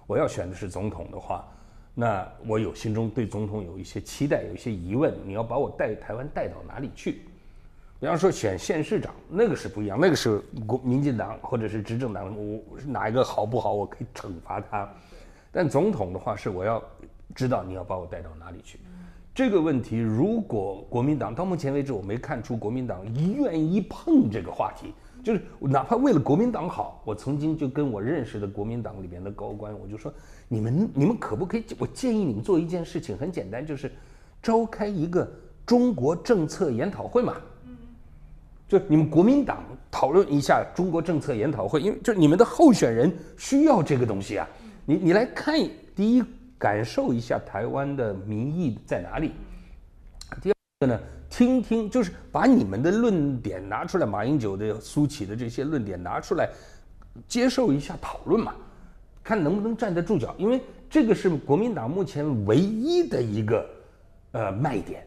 [0.07, 1.47] 我要选的是总统的话，
[1.93, 7.27] 那我有心中对总统有一些期待，有一些疑问，你要把我带台湾带到哪里去？
[8.05, 14.87] 比方说选县市长，那个是不一样，那个是国民进党或者是执政党，我哪一个好不好，我可以惩罚他。
[15.51, 16.83] 但总统的话是我要
[17.35, 18.79] 知道你要把我带到哪里去。
[19.35, 30.13] 这个问题，如果国民党到目前为止我没看出国民党愿意碰这个话题，就是哪怕为了国民党好，我曾经就跟我认识的国民党里边的高官，我就说，
[30.47, 31.65] 你们你们可不可以？
[31.79, 33.91] 我建议你们做一件事情，很简单，就是
[34.43, 35.27] 召开一个
[35.65, 37.35] 中国政策研讨会嘛。
[38.67, 44.49] 就你们国民党讨论一下中国政策研讨会，因为就你们的候选人需要这个东西啊。
[44.87, 45.55] 你你来看，
[45.95, 46.25] 第一
[46.59, 49.33] 感受一下台湾的民意在哪里。
[50.43, 51.01] 第二个呢，
[51.31, 56.49] 听听就是把你们的论点拿出来，马英九的、苏起的这些论点拿出来，
[57.29, 58.55] 接受一下讨论嘛，
[59.23, 60.35] 看能不能站得住脚。
[60.39, 63.67] 因为这个是国民党目前唯一的一个
[64.33, 65.07] 呃卖点。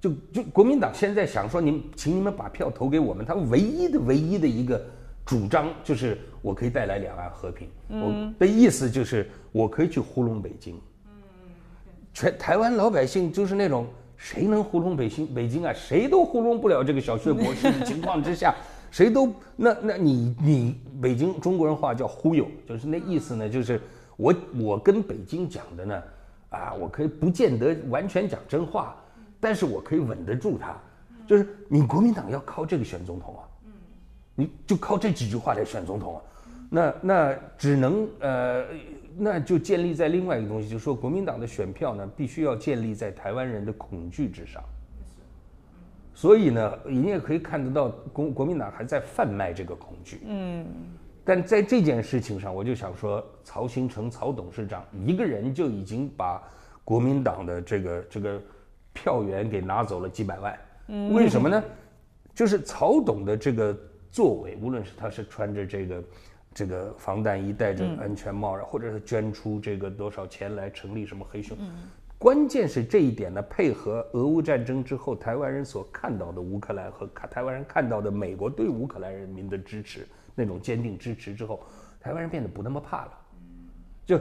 [0.00, 4.80] 就就国民党现在想说，你请你们把票投给我们，他唯一的唯一的一个
[5.26, 7.68] 主张就是我可以带来两岸和平。
[7.88, 10.80] 我的意思就是我可以去糊弄北京。
[12.14, 15.72] 全台湾老百姓就是那种谁能糊弄北京北京啊？
[15.72, 18.54] 谁都糊弄不了这个小薛博士的情况之下，
[18.90, 23.80] 谁都那那你你北京中国人话叫忽悠，就是那意思呢，就是
[24.16, 26.02] 我我跟北京讲的呢，
[26.50, 28.96] 啊，我可以不见得完全讲真话。
[29.40, 30.76] 但是我可以稳得住他，
[31.26, 33.46] 就是你国民党要靠这个选总统啊，
[34.34, 36.22] 你就靠这几句话来选总统啊，
[36.68, 38.64] 那那只能呃，
[39.16, 44.60] 那就建立在另外一个东西，就是说国民党的选票呢，必须要建立在台湾人的恐惧之上。
[46.14, 50.20] 所以呢，你也可以看得到，国国民党还在贩卖这个恐惧。
[50.26, 50.66] 嗯，
[51.24, 56.42] 但在这件事情上，我就想说，曹新成曹董事长一个人就已经把
[56.82, 58.42] 国民党的这个这个。
[58.98, 60.58] 票源给拿走了几百万，
[61.12, 61.62] 为什么呢？
[62.34, 63.76] 就是曹董的这个
[64.10, 66.04] 作为，无论是他是穿着这个
[66.52, 71.56] 这个防弹衣，戴着安全帽，或者是捐出这个多少钱来成立什么黑熊，
[72.18, 81.62] 关键是这一点呢，配合俄乌战争之后台湾人所看到的乌克兰和看台湾人看到的美国对乌克兰人民的支持，那种坚定支持之后，
[82.00, 83.12] 台湾人变得不那么怕了，
[84.04, 84.20] 就。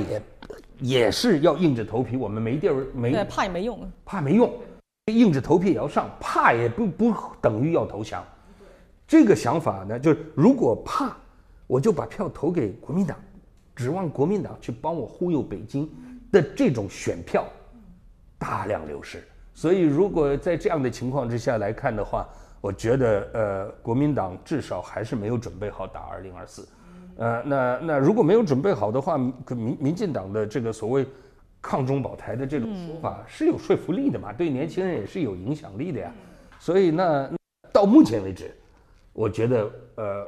[0.00, 0.22] 也
[0.80, 4.52] 也是要硬着头皮，我们没地儿没怕也没用，怕没用，
[5.06, 8.24] 硬着头皮也要上，怕也不不等于要投降。
[9.06, 11.16] 这个想法呢，就是如果怕，
[11.68, 13.16] 我就把票投给国民党，
[13.76, 15.88] 指望国民党去帮我忽悠北京
[16.32, 17.44] 的这种选票
[18.36, 19.22] 大量流失。
[19.54, 22.28] 所以，如果在这样的情况之下来看的话，
[22.60, 26.66] 我觉得呃，国民党至少还是没有准备好打二零二四。
[27.16, 31.06] 呃，那那如果没有准备好的话，民民进党的这个所谓
[31.62, 34.32] 抗中保台的这种说法是有说服力的嘛？
[34.32, 36.12] 对年轻人也是有影响力的呀。
[36.58, 37.30] 所以那
[37.72, 38.52] 到目前为止，
[39.12, 40.26] 我觉得呃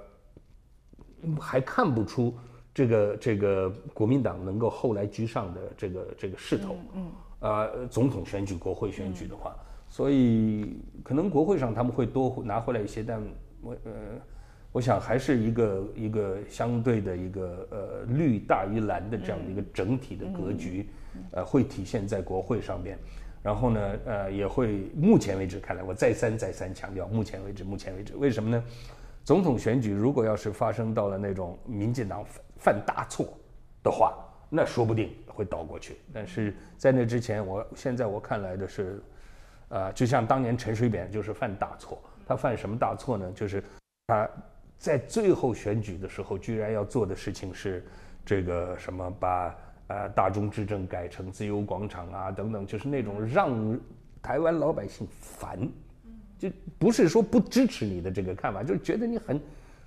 [1.41, 2.33] 还看不出
[2.73, 6.77] 这个这个国民党能够后来居上的这个这个势头。
[6.95, 7.11] 嗯。
[7.41, 9.55] 呃，总统选举、国会选举的话，
[9.89, 13.21] 所以可能国会上他们会多拿回来一些，但
[13.61, 13.93] 我呃。
[14.73, 20.87] 我想还是一个一个相对的一个呃绿大于蓝的这样的一个整体的格局，
[21.33, 22.99] 呃，会体现在国会上面，
[23.43, 28.63] 然后呢，呃，也会目前为止看来，我再三再三强调，目前为止，目前为止，为什么呢？
[29.25, 32.23] 总统选举如果要是发生到了那种民进党
[32.59, 33.27] 犯大错
[33.83, 34.15] 的话，
[34.51, 35.97] 那说不定会倒过去。
[36.13, 39.03] 但是在那之前，我现在我看来的是，
[39.71, 43.33] 呃，就像当年陈水扁就是犯大错，他犯什么大错呢？
[43.35, 43.65] 就是
[44.09, 44.29] 他。
[44.79, 47.85] 在最后选举的时候，居然要做的事情是，
[48.25, 49.55] 这个什么把
[49.89, 53.79] 呃大中之政改成自由广场啊等等，就是那种让
[54.23, 55.59] 台湾老百姓烦，
[56.39, 59.41] 就不是说不支持你的这个看法，就是觉得你很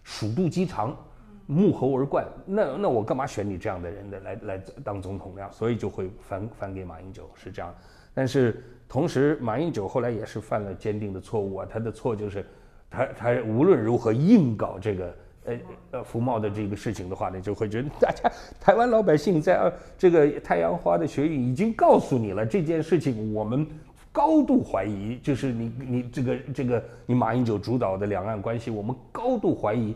[0.04, 0.98] 鼠肚鸡肠，
[1.46, 2.26] 目猴而冠。
[2.46, 5.48] 那那我干嘛选你这样的人的来来当总统呢？
[5.52, 7.74] 所以就会反反给马英九是这样。
[8.14, 12.44] 但是同时，马英九后来也是犯了坚定的错误啊，他的错就是。
[12.90, 15.54] 他他无论如何硬搞这个呃
[15.92, 23.68] 呃福茂的这个事情的话呢，就会觉得大家台湾老百姓在这个太阳花的学运已经告诉你了这件事情，我们
[24.12, 29.96] 高度怀疑，就是你你这个这个你马英九主导的两岸关系，我们高度怀疑。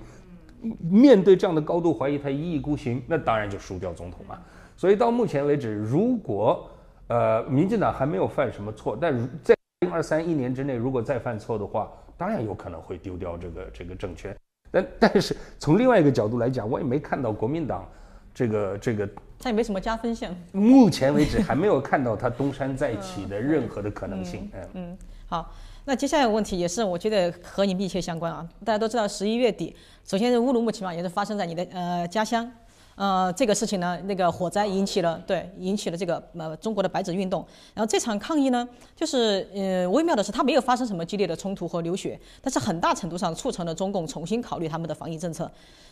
[0.80, 4.38] 面对这样的高度怀疑，他一意孤行，那当然就输掉总统嘛。
[4.78, 6.66] 所以到目前为止，如果
[7.08, 9.54] 呃民进党还没有犯什么错，但如在
[9.92, 14.36] 二三一年之内，如果再犯错的话，当然有可能会丢掉这个这个政权。
[14.72, 17.88] 但但是从另外一个角度来讲，我也没看到国民党
[18.34, 19.08] 这个这个，
[19.40, 20.36] 他也没什么加分项。
[20.52, 24.50] 目前为止还没有看到他东山再起的任何的可能性。
[24.54, 24.98] 嗯嗯，
[25.28, 25.54] 好。
[25.86, 28.48] 那接下来的问题也是我觉得和你密切相关啊！
[28.64, 32.50] 大家都知道，十一月底，首先是乌鲁木齐嘛，也是发生在你的呃家乡，
[32.96, 37.44] 呃，这个事情呢，那个火灾引起了对引起了这个呃中国的白纸运动。
[37.74, 45.50] 然后这场抗议呢，就是呃微妙的是，它没有发生什么激烈的冲突和流血，但是很大程度上促成了中共重新考虑他们的防疫政策。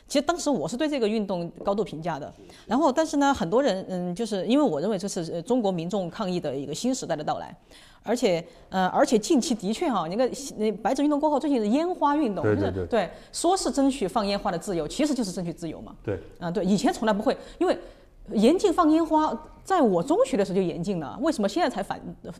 [0.07, 2.31] 其实当时我是对这个运动高度评价的。
[2.67, 7.55] 然后，但是呢，很多人嗯，就是因为我认为这是中国民众抗议的一个新时代的到来。
[8.03, 15.95] 而且，呃，而且近期的确哈，那个那白纸运动过后，最近是烟花运动，对对对，说是争取放烟花的自由，其实就是争取自由嘛。
[16.03, 17.77] 对，啊，对，以前从来不会，因为。
[18.33, 21.99] 严禁放烟花，在我中学的时候就严禁了，为什么现在才反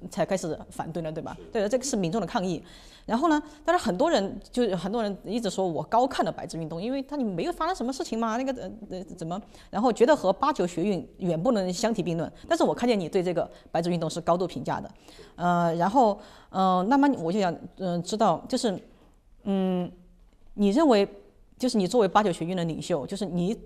[0.10, 1.12] 才开始反对呢？
[1.12, 1.36] 对吧？
[1.52, 2.63] 对，这个是民众的抗议。
[3.06, 9.41] 然后呢，但是很多人就很多人一直说我高看了白纸运动，因为他你没有发生什么事情嘛，那个呃呃怎么？
[9.70, 12.32] 然后觉得和八九学运远不能相提并论。
[12.48, 14.91] 但是我看见你对这个白纸运动是高度评价的，
[15.36, 16.17] 呃，然后
[16.50, 18.80] 呃，那么我就想嗯知道，就是
[19.44, 19.91] 嗯，
[20.54, 21.08] 你认为
[21.58, 23.58] 就是你作为八九学运的领袖，就是你。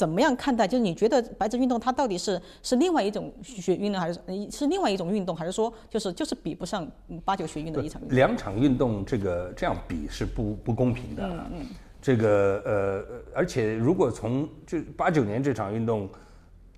[0.00, 0.66] 怎么样看待？
[0.66, 4.18] 就是你觉得白纸运动它到底是是另外一种学运呢，还是
[4.50, 6.90] 是另外一种运动，还是说就是就是比不上
[7.22, 8.00] 八九学运的一场？
[8.08, 11.28] 两场运动这个这样比是不不公平的。
[11.28, 11.66] 嗯嗯。
[12.00, 16.08] 这个呃，而且如果从就八九年这场运动，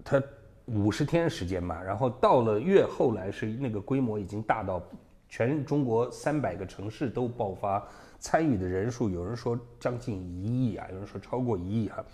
[0.02, 0.20] 它
[0.64, 4.82] 五十天时间嘛，然后到了越后来是那个规模已经大到
[5.28, 7.86] 全中国三百个城市都爆发，
[8.18, 12.04] 参与的人数有人说将近一亿啊，有人说超过一亿哈。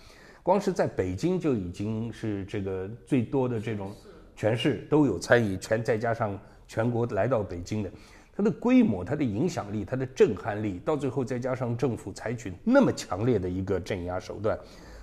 [0.43, 3.91] 光是在北京就已经是这个最多的这种，
[4.35, 7.91] 全市都有参与，全再加上全国来到北京的，
[8.35, 14.57] 它的规模、它的影响力、它的震撼力，到最后再加上政府采取那么强烈的一个镇压手段，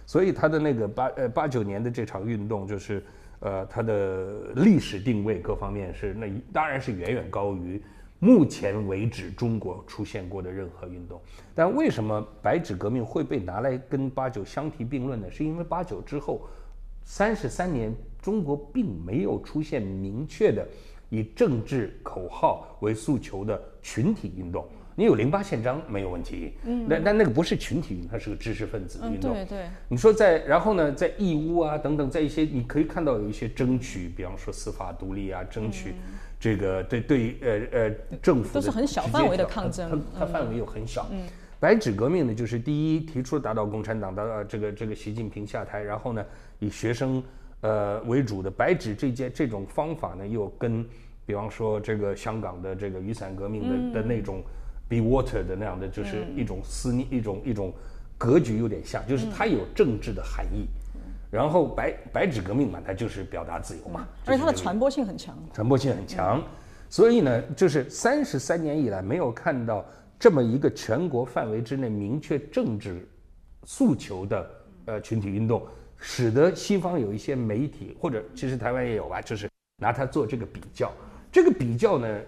[0.07, 3.05] 所以它的那个八呃八九年的这场运动，就是
[3.40, 7.81] 呃它的历史定位各方面是那当然是远远高于。
[8.18, 11.20] 目前为止，中国出现过的任何运动，
[11.55, 15.31] 但为什么白纸革命会被拿来跟八九相提并论呢？
[15.31, 16.48] 是因为八九之后
[17.05, 20.66] 三十三年，中国并没有出现明确的
[21.11, 24.66] 以政治口号为诉求的群体运动。
[24.98, 29.35] 你有零八宪章没有问题，嗯，但但那个不是群体运动，它是个知识分子运动。
[29.35, 29.66] 对对。
[29.88, 35.92] 你说在然后呢，在义乌啊等等，在一些你可以看到有一些争取，比方说司法独立啊，争取。
[36.38, 37.90] 这个对对呃呃
[38.22, 41.07] 政府都是很小范围的抗争，它它范围又很小。
[41.59, 46.25] 白纸革命呢，就是第一提出打倒共产党，的这个这个习近平下台，然后呢
[46.59, 47.22] 以学生
[47.62, 50.85] 呃为主的白纸这件这种方法呢，又跟
[51.25, 54.42] 比方说这个香港的这个雨伞革命的的那种
[54.87, 57.72] be water 的那样的，就是一种思念一种一种
[58.18, 60.66] 格局有点像，就是它有政治的含义。
[61.31, 66.43] 然后白白纸革命嘛，它就是表达自由嘛，而且它的传播性很强，传播性很强，
[66.89, 69.85] 所以呢，就是三十三年以来没有看到
[70.19, 73.07] 这么一个全国范围之内明确政治
[73.65, 74.51] 诉求的
[74.87, 75.67] 呃群体运动，
[75.99, 79.49] 使得西方有一些媒体或者其实台湾也有吧，就是
[79.83, 80.93] 拿它做这个比较，
[81.31, 82.21] 这个比较呢。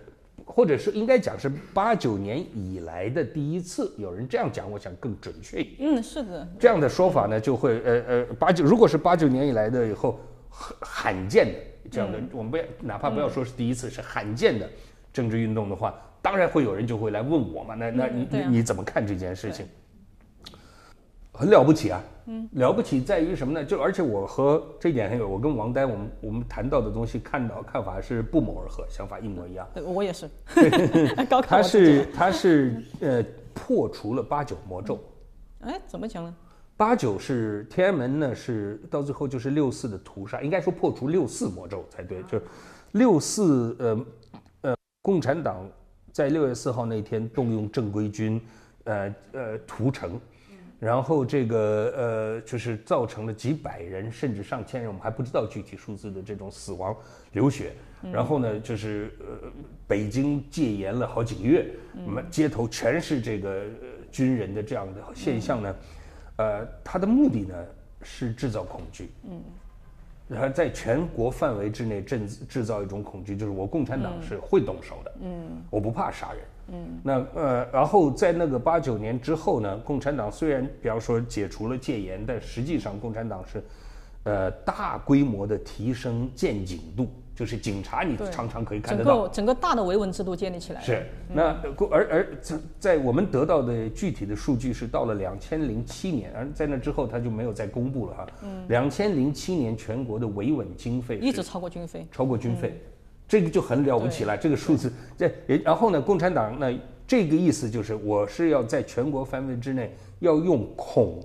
[0.48, 5.76] 或者是应该讲是八九年以来的第一次，有人这样讲，我想更准确一点。
[5.80, 6.48] 嗯，是的。
[6.58, 11.58] 这样的说法呢，就会呃呃八九，如果是八九年以来的以后很罕见的
[11.90, 14.68] 这样的，我们不要哪怕不要说是第一次，是罕见的
[15.12, 17.74] 政治运动的话，当然会有人就会来问我嘛。
[17.74, 19.66] 那那你你你怎么看这件事情？
[21.32, 23.64] 很了不起啊，嗯，了不起在于什么呢？
[23.64, 29.66] 就而且我和这一点还有，我跟王丹，我们我们谈到的东西，看到看法是不谋而合，想法一模一样。
[29.72, 30.28] 对，我也是。
[31.48, 35.02] 他是他是呃破除了八九魔咒。
[35.60, 36.34] 哎，怎么讲呢？
[36.76, 42.22] 八九是天安门呢，是到最后就是六四的屠杀，应该说破除六四魔咒才对。
[42.24, 42.38] 就
[42.92, 44.06] 六四呃
[44.60, 45.66] 呃，共产党
[46.12, 48.38] 在六月四号那天动用正规军，
[48.84, 50.20] 呃呃屠城。
[50.78, 56.96] 然后这个呃，就是造成了几百人甚至上千人，我们还不知道具体数字的这种死亡
[57.32, 57.72] 流血。
[58.12, 59.50] 然后呢，就是呃，
[59.86, 61.66] 北京戒严了好几个月，
[62.06, 63.64] 那么街头全是这个
[64.12, 65.76] 军人的这样的现象呢。
[66.36, 67.54] 呃，他的目的呢
[68.02, 69.10] 是制造恐惧。
[69.28, 69.42] 嗯。
[70.28, 76.42] 然后在全国范围之内制制造一种恐惧，就是我共产党是会动手的，嗯，我不怕杀人，
[76.72, 83.62] 嗯，那呃，然后在那个八九年之后呢，共产党虽然比方说解除了戒严，但实际上共产党是，
[84.24, 87.08] 呃，大规模的提升见警度。
[87.38, 90.80] 就是警察，你常常可以看得到，整个整个大的维稳制度建立起来。
[90.80, 91.56] 是，那
[91.88, 98.26] 而而在在我们得到的具体的数据是到了两千零七年，而在那之后他就没有再公布了哈。
[98.42, 98.66] 嗯。
[98.66, 102.82] 两千零七年全国的维稳经费一直超过军费，超过军费，
[103.28, 104.36] 这个就很了不起了。
[104.36, 105.30] 这个数字，这
[105.62, 106.76] 然后呢，共产党呢
[107.06, 111.22] 这个意思就是，我是要在全国范围之内要用恐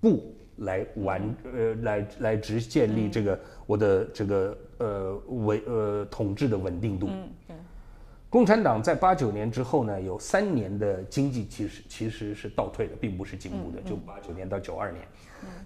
[0.00, 4.56] 怖来完呃来来直建立这个我的这个。
[4.80, 7.08] 呃，维呃统治的稳定度。
[7.10, 7.56] 嗯，对。
[8.30, 13.82] 共产党在八九年之后呢，有三年的经济其实其实是倒退的，并不是进步的。
[13.82, 15.04] 就八九年到九二年，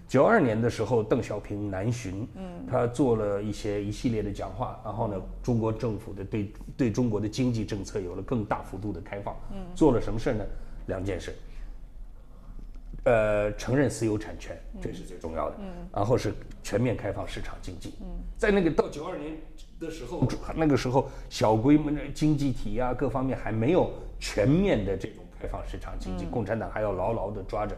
[0.07, 9.35] 九二年的时候，邓小平南巡，嗯，他做了一些一系列的讲话，然后呢，中国政府的对对中国的经济政策有了更大幅度的开放。
[9.51, 10.45] 嗯，做了什么事呢？
[10.87, 11.33] 两件事。
[13.05, 15.55] 呃，承认私有产权，这是最重要的。
[15.59, 17.93] 嗯，然后是全面开放市场经济。
[18.01, 18.07] 嗯，
[18.37, 19.35] 在那个到九二年
[19.79, 27.75] 的时候，那个时候小规模的经济体啊，各方面还没有全面的这种开放市场经济，共产党还要牢牢的抓着。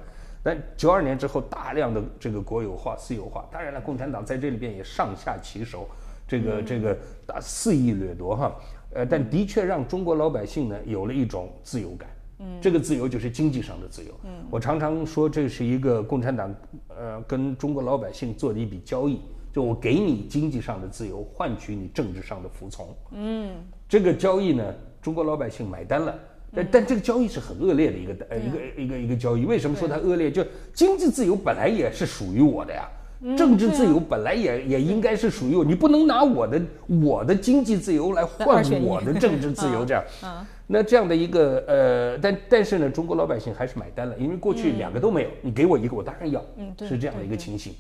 [0.48, 5.86] 但九二年之后，大量的这个国有化、私有化，当然了，共产党在这里边也上下其手，
[6.26, 8.56] 这个这个大肆意掠夺哈。
[8.94, 12.10] 呃，但的确让中国老百姓呢有了一种自由感。
[12.40, 14.18] 嗯，这个自由就是经济上的自由。
[14.24, 16.56] 嗯，我常常说这是一个共产党，
[16.98, 19.20] 呃，跟中国老百姓做的一笔交易，
[19.52, 22.96] 就我给你经济上的自由，换取你政治上的服从。
[23.12, 23.54] 嗯，
[23.90, 26.18] 这个交易呢，中国老百姓买单了。
[26.56, 29.46] 但但这个交易是很恶劣的一个呃一个一个一个交易。
[29.46, 30.32] 为什么说它恶劣？
[30.32, 32.90] 就经济自由本来也是属于我的呀，
[33.36, 40.04] 政治自由本来也也应该是属于我，你不能拿我的我的经济自由来换我的政治自由，这样。
[40.70, 46.44] 那这样的一个呃，但但是呢，中国老百姓还是买单了，因为过去两个都没有，你给我一个，我当然要，
[46.86, 47.74] 是这样的一个情形。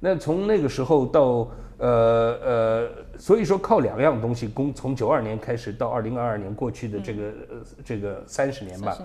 [0.00, 8.98] 那从那个时候到呃呃，所以说靠两样东西，共从九二年开始到二零二二年过去的这个呃这个三十年吧，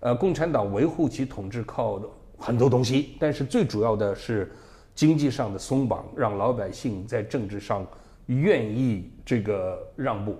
[0.00, 2.00] 呃，共产党维护其统治靠
[2.36, 4.50] 很多东西，但是最主要的是
[4.94, 7.86] 经济上的松绑，让老百姓在政治上
[8.26, 10.36] 愿意这个让步。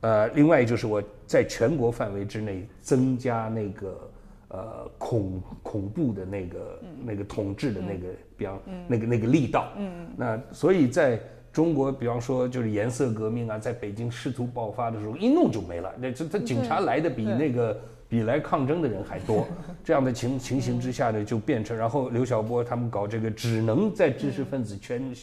[0.00, 4.10] 呃，另外就是我在全国范围之内增加那个
[4.54, 9.72] 呃恐恐怖的那个那个统治的那个，比方那个那个力道。
[9.76, 10.06] 嗯。
[10.16, 11.20] 那所以在
[11.52, 15.92] 中国，比方说就是颜色革命啊，在北京试图爆发的时候，一弄就没了。
[15.98, 19.46] 那这这警察来的比那个比来抗争的人还多。
[19.82, 25.14] 这样的情情形之下呢，就变成然后刘晓波他们搞这个，只能在知识分子圈，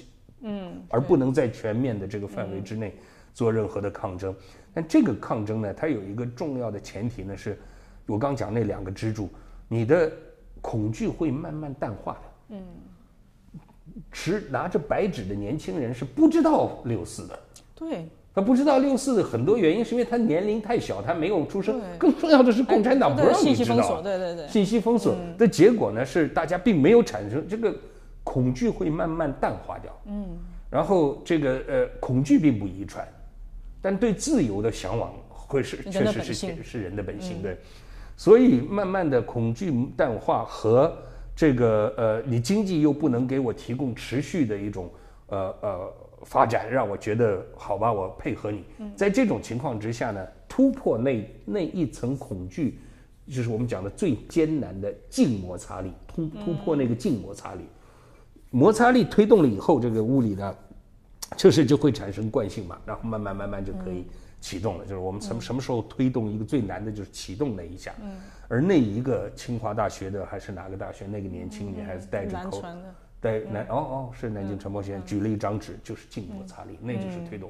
[0.42, 2.94] 嗯，而不能在全面的这个范围之内
[3.34, 4.34] 做任何的抗争。
[4.74, 7.60] 但这个抗争呢，它有一个重要的前提呢，是
[8.06, 9.30] 我刚讲那两个支柱，
[9.68, 10.12] 你的
[10.62, 12.56] 恐惧会慢慢淡化的。
[12.56, 12.64] 嗯，
[14.12, 17.40] 持拿着白纸的年轻人是不知道六四的。
[17.76, 21.82] 对，他不知道六四的很多原因是因为他年龄太小，他没有出生。
[21.98, 24.02] 更重要的是，共产党不让你知道。
[24.02, 24.48] 对对对。
[24.48, 27.76] 信息封锁的结果呢，是大家并没有产生这个
[28.24, 29.92] 恐惧，会慢慢淡化掉。
[30.06, 30.38] 嗯。
[30.70, 33.08] 然后这个呃，恐惧并不遗传。
[33.82, 37.58] 但对自由的向往会是确实是是人的本性对，
[38.22, 40.96] 所以慢慢的恐惧淡化和
[41.36, 44.88] 这个呃你经济又不能给我提供持续的一种
[45.26, 45.94] 呃呃
[46.26, 48.64] 发展，让我觉得好吧，我配合你。
[48.96, 52.78] 在这种情况之下呢，突破那那一层恐惧，
[53.28, 57.62] 就是我们讲的最艰难的静摩擦力，突突破那个静摩擦力，
[58.52, 60.56] 摩擦力推动了以后，这个物理呢。
[61.38, 64.06] 就是就会产生惯性嘛，然后慢慢慢慢就可以
[64.42, 64.84] 启动了。
[64.84, 67.94] 就是我们什么什么时候推动一个最难的，就是启动那一下。
[68.02, 68.18] 嗯。
[68.50, 72.62] 而那一个清华大学的还是哪个大学那个年轻女孩子戴着口，
[73.22, 77.50] 带南哦哦是南京传播学院举了一张纸，就是静摩擦力，那就是推动。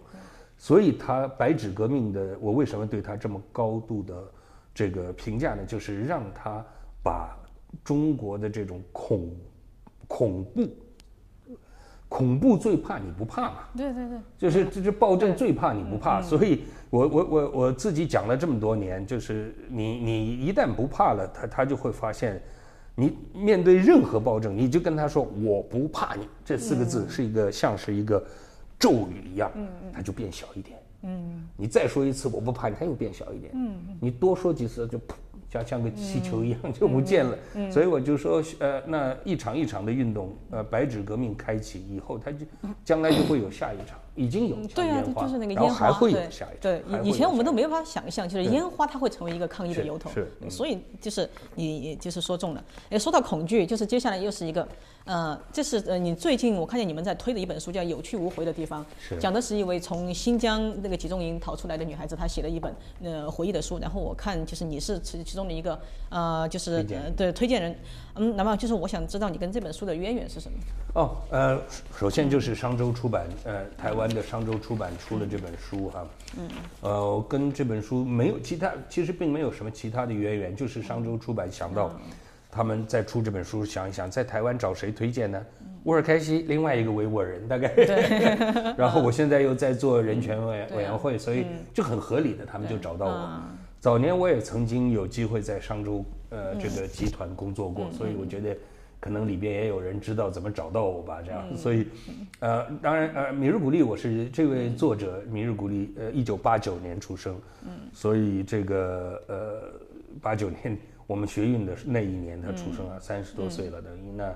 [0.58, 4.32] 所以他白纸革命的，我为什么对他这么高度的
[4.76, 5.66] 这个评价呢？
[5.66, 6.64] 就是让他
[7.02, 7.36] 把
[7.84, 9.36] 中国的这种恐
[10.08, 10.70] 恐怖。
[12.12, 13.57] 恐怖最怕你不怕嘛？
[13.78, 22.41] 对对对，就是这这暴政最怕你不怕，所以我我我我自己讲了这么多年，就是你你一旦不怕了，他他就会发现，
[22.95, 28.22] 你面对任何暴政，你就跟他说我不怕你这四个字是一个像是一个
[28.78, 34.99] 咒语一样，嗯嗯，他就变小一点，嗯，你再说一次我不怕你，他又变小一点，嗯，你多说几次就
[35.52, 37.38] 像像个气球一样就不见了。
[37.70, 42.45] 所以我就说，呃，那一场一场的运动，呃，白纸革命开启以后，它就
[42.86, 46.58] 将来就会有下一场，已经有对啊，就是那个烟花，还会有对下一场。
[46.62, 50.10] 对还，会以前我们都没办法想象，就是烟花它会成为一个抗议的由头。
[50.12, 52.64] 是嗯所以就是你就是说中了。
[52.89, 54.68] 哎，说到恐惧，就是接下来又是一个，
[55.06, 62.74] 呃，这是呃你最近我看见你们在推的一本书叫《有去无回的地方》，是讲的是一位从新疆那个集中营逃出来的女孩子，她写了一本
[63.04, 63.80] 呃回忆的书。
[63.80, 65.80] 然后我看就是你是其其中的一个
[66.10, 66.84] 呃就是
[67.16, 67.76] 对推荐人，
[68.16, 70.58] 嗯，那么就是我想知道你跟这本书的渊源是什么？
[70.94, 71.60] 哦，呃，
[71.98, 76.06] 首先就是商周出版，呃，台湾的商周出版出了这本书哈，
[76.38, 76.48] 嗯，
[76.82, 81.92] 呃，跟这本书没有其他，其实并没有什么其他的渊源，就是商周出版想到
[82.52, 85.44] 他们在出这本书，想一想在台湾找谁推荐呢？
[85.86, 87.74] 沃尔开西，另外一个维吾尔人，大概，
[88.78, 93.42] 然后我现在又在做人权委委员会，所以就很合理的，他们就找到我。
[93.82, 98.55] 早年我也曾经有机会在商周呃这个集团工作过，所以我觉得
[98.99, 101.57] 可能里边也有人知道怎么找到我吧，这样。
[101.57, 101.88] 所以，
[102.41, 109.73] 呃，当然呃，米日古利我是这位作者，米日古利呃，一九八九年出生，嗯，所以这个呃
[110.21, 110.77] 八九年
[111.07, 114.11] 我们学运的那一年他出生啊，三十多岁了等于。
[114.15, 114.32] 那。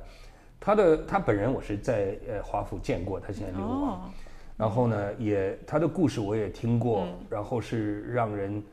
[0.58, 4.12] 他的他本人我是在呃华府见过，他现在流亡，
[4.58, 8.64] 然后呢也他的故事我也听过，然后是让人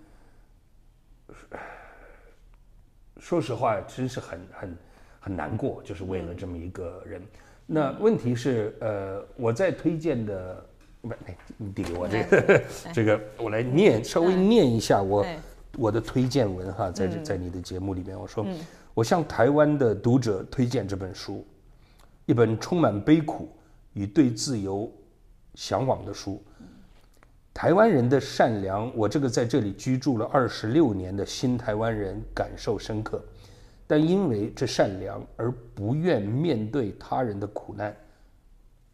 [3.19, 4.77] 说实话真是很很
[5.21, 7.23] 很难过，就是为了这么一个人。
[7.67, 10.67] 那问题是呃我在推荐的
[11.01, 15.39] 不，哎你递给我这个这个我来念稍微念一下我哎
[15.77, 18.47] 我的推荐文哈，在这在你的节目里面我说
[18.95, 21.47] 我向台湾的读者推荐这本书。
[22.25, 23.49] 一本充满悲苦
[23.95, 24.91] 与对自由
[25.57, 26.41] 向往的书。
[27.55, 33.23] 台湾人的善良，我这个在这里居住了二十六年的新台湾人感受深刻，
[33.87, 37.95] 但因为这善良而不愿面对他人的苦难，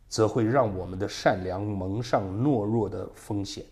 [0.08, 3.64] 则会让我们的善良蒙上懦弱的风险。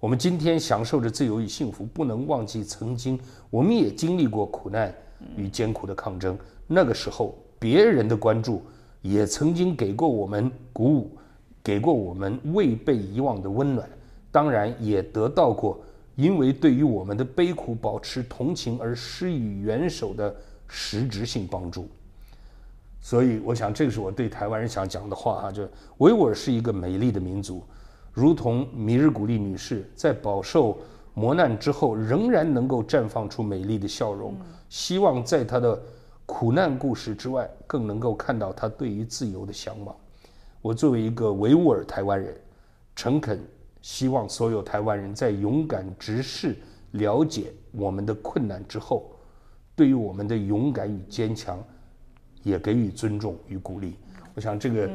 [0.00, 3.18] 我们今天享受着自由与幸福，不能忘记曾经
[3.48, 4.94] 我们也经历过苦难
[5.36, 6.36] 与艰苦的抗争。
[6.66, 8.62] 那个时候，别人的关注
[9.02, 11.15] 也曾经给过我们鼓舞，
[11.66, 13.90] 给过我们未被遗忘的温暖，
[14.30, 15.80] 当然也得到过
[16.14, 20.32] 因为对于我们的悲苦保持同情而施以援手的
[20.68, 21.88] 实质性帮助。
[23.00, 27.64] 所以，我想这个是我对台湾人想讲的话啊，就维吾尔是一个美丽的民族，
[28.12, 30.78] 如同米日古丽女士在饱受
[31.14, 34.36] 磨难之后，仍然能够绽放出美丽的笑容。
[34.68, 35.76] 希望在她的
[36.26, 39.92] 苦难故事之外，更能够看到她对于自由的向往。
[40.66, 42.36] 我作为一个维吾尔台湾人，
[42.96, 43.38] 诚恳
[43.82, 46.56] 希望所有台湾人在勇敢直视、
[46.90, 49.12] 了解我们的困难之后，
[49.76, 51.62] 对于我们的勇敢与坚强，
[52.42, 53.94] 也给予尊重与鼓励。
[54.34, 54.90] 我想这个，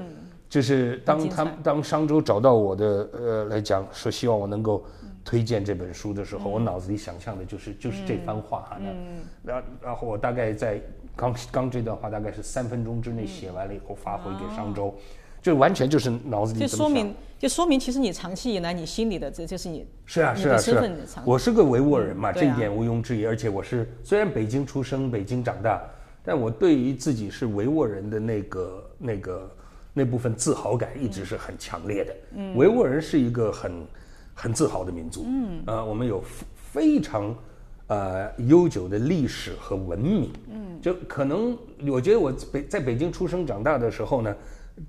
[0.50, 4.84] 就是当他们当商周找到我的呃来讲说希望我能够
[5.24, 8.78] 推荐这本书的时候，我脑子里想象的就是就是这番话哈。
[8.78, 10.82] 那然然后我大概在
[11.16, 14.94] 刚刚这段话大概是三分钟之内写完了以后发回给商周，
[15.42, 16.68] 这完全就是脑子里就。
[16.68, 20.84] 说明就说明其实你长期以来你心里的这就是你是啊是啊是啊
[21.26, 23.26] 我是个维吾尔人嘛，这一点毋庸置疑。
[23.26, 25.82] 而且我是虽然北京出生、北京长大，
[26.24, 29.56] 但我对于自己是维吾尔人的那个那个
[29.92, 32.16] 那部分自豪感一直是很强烈的。
[32.36, 33.88] 嗯，维吾尔人是一个很
[34.36, 35.26] 很自豪的民族。
[35.26, 36.24] 嗯，呃，我们有
[36.72, 37.36] 非常
[37.88, 40.32] 呃悠久的历史和文明。
[40.52, 44.36] 嗯，就可能我觉得我北在北京出生长大的时候呢，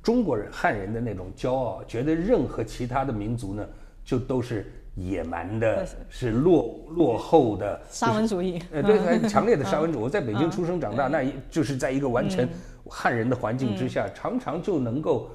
[0.03, 3.67] 中国人汉人的那种骄傲，觉得任何其他的民族呢，
[4.05, 6.31] 就都是野蛮的，是。
[6.31, 8.63] 落落后的，沙文主义。
[8.71, 10.03] 呃，对，很强烈的沙文主义。
[10.03, 12.49] 我在北京出生长大，那一就是在一个完全
[12.89, 15.31] 汉人的环境之下，常常就能够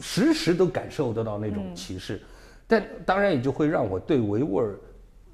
[0.00, 2.20] 时时都感受得到那种歧视。
[2.66, 4.78] 但当然也就会让我对维吾尔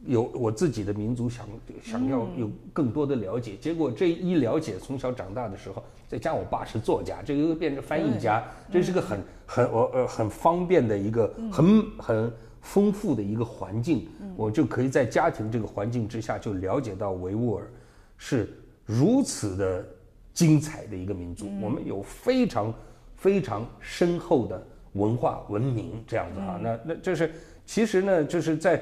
[0.06, 1.46] 有我自己的民族想
[1.82, 3.56] 想要有更多的了解。
[3.60, 17.70] 结果这一了解，从小长大的时候，再加上我爸是作家，这个又变成翻译家，这是个很很我呃很方便的一个很很丰富的一个环境，我就可以在家庭这个环境之下就了解到维吾尔
[18.16, 18.52] 是
[18.84, 19.84] 如此的
[20.32, 22.72] 精彩的一个民族，我们有非常
[23.16, 27.32] 非常深厚的文化文明这样子哈，那那就是
[27.64, 28.80] 其实呢，就是在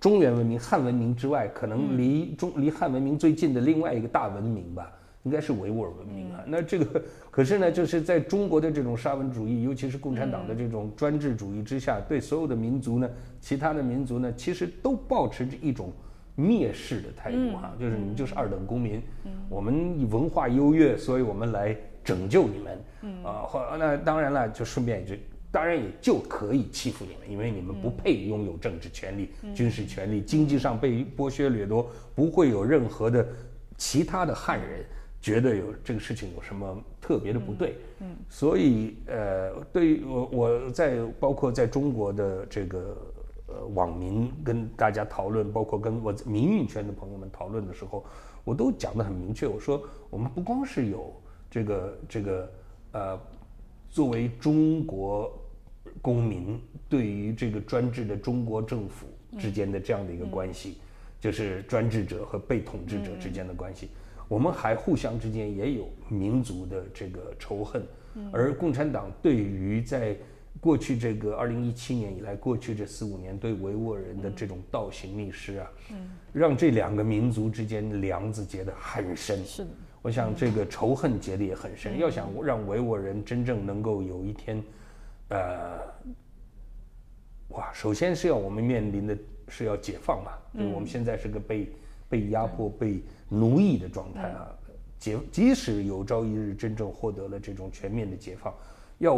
[0.00, 4.92] 中原文明、汉文明之外，可能离中离汉文明最近的另外一个大文明吧，
[5.22, 6.44] 应该是维吾尔文明啊。
[6.46, 13.08] 那这个 可是呢，就是在中国的这种沙文主义，尤其是共产党的这种专制主义之下，对所有的民族呢，
[13.40, 15.92] 其他的民族呢，其实都保持着一种
[16.36, 19.02] 蔑视的态度哈，就是你们就是二等公民，
[19.48, 21.74] 我们文化优越，所以我们来
[22.04, 25.14] 拯救你们，啊，或那当然了，就顺便就
[25.56, 33.26] 当然也就可以欺负你们，因为你们不配拥有政治权利、军事权利，经济上被剥削掠夺，不会有任何的
[33.78, 34.84] 其他的汉人
[35.18, 42.94] 觉得有这个事情有什么特别的不对，嗯，所以呃，对于我我在包括在中国的这个。
[43.48, 48.04] 呃，网民跟大家讨论，包括跟我民运圈的朋友们讨论的时候，
[48.42, 49.46] 我都讲得很明确。
[49.46, 49.80] 我说，
[50.10, 51.14] 我们不光是有
[51.48, 52.52] 这个这个
[52.90, 53.20] 呃，
[53.88, 55.32] 作为中国
[56.02, 59.06] 公民对于这个专制的中国政府
[59.38, 60.78] 之间的这样的一个关系，
[61.20, 63.88] 就是专制者和被统治者之间的关系，
[64.28, 67.82] 我们还互相之间也有民族的这个仇恨。
[68.32, 70.16] 而共产党对于在
[70.58, 79.44] 过去这个二零一七年以来，过去这四五年对维吾尔人的这种倒行逆施啊，嗯，让这两个民族之间梁子结得很深。
[79.44, 79.70] 是的，
[80.00, 81.98] 我想这个仇恨结得也很深。
[81.98, 84.62] 要想让维吾尔人真正能够有一天，
[85.28, 85.78] 呃，
[87.48, 89.16] 哇，首先是要我们面临的
[89.48, 91.72] 是要解放嘛，就我们现在是个被
[92.08, 94.48] 被压迫、被奴役的状态啊。
[94.98, 98.54] 解，即使有朝一日真正获得了这种全面的解放，
[98.98, 99.16] 要。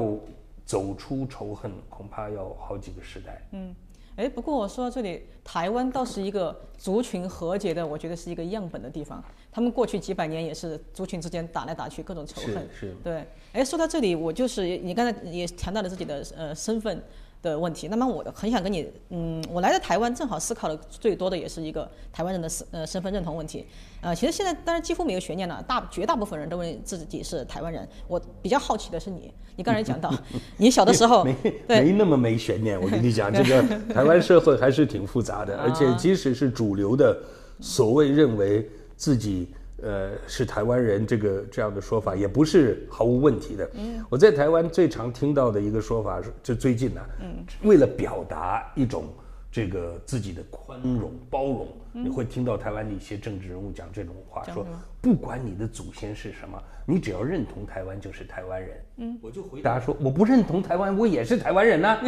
[0.69, 3.41] 走出仇恨恐怕要好几个时代。
[3.53, 3.75] 嗯，
[4.19, 9.23] 哎，不过我说到这里，台湾倒是一个族群和解的，我觉得是一个样本的地方。
[9.53, 12.69] 他们过去几百年也是族群之间打来打去，各种仇恨。
[12.79, 12.93] 是。
[13.05, 13.25] 对。
[13.53, 17.01] 哎，说到这里，我就是你刚才也谈到了自己的呃身份。
[17.41, 23.65] 的问题，那么我很想跟你，嗯，我来到台湾正好思考的最多的也是一个台湾人的身呃身份认同问题，
[24.01, 27.89] 呃，其实现在当然几乎没有悬念了，大绝大部分人都认为自己是台湾人。
[28.09, 29.33] 我比较好奇的是你，你
[29.63, 30.13] 刚才讲到，
[30.57, 31.37] 你小的时候没
[31.67, 37.17] 没那么没悬念，我跟你讲，这个 台湾社会还是挺复杂的，而且即使是主流的
[37.61, 39.49] 所谓认为自己。
[39.81, 43.71] 呃，是台湾人这个这样的说法也不是毫无问题的。
[43.75, 49.05] 嗯，我在台湾最常听到的一个说法是，就最近呢，嗯，为了表达一种
[49.51, 54.67] 这个自己的宽容包容，你会听到台湾的一些政治人物讲这种话，说
[55.01, 58.85] 不管你的祖先是什么，你只要认同台湾就是台湾人。
[58.99, 61.99] 嗯，我就回答说，我不认同台湾，我也是台湾人呢。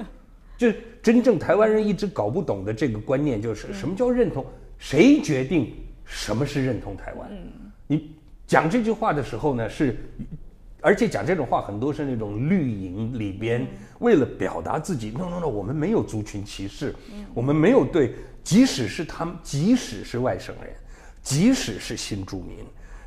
[0.56, 0.72] 就
[1.02, 4.44] 真正台湾人一直搞不懂的这个观念，就是什么叫认同？
[4.78, 5.74] 谁决定？
[6.06, 7.30] 什么是认同台湾？
[7.86, 8.16] 你
[8.46, 9.96] 讲这句话的时候呢，是，
[10.86, 13.66] 而且讲这种话很多是那种绿营里边
[13.98, 16.94] 为了表达自己，no no no，我们没有族群歧视，
[17.34, 18.14] 我们没有对，
[18.44, 20.72] 即使是他们，即使是外省人，
[21.22, 22.58] 即使是新住民，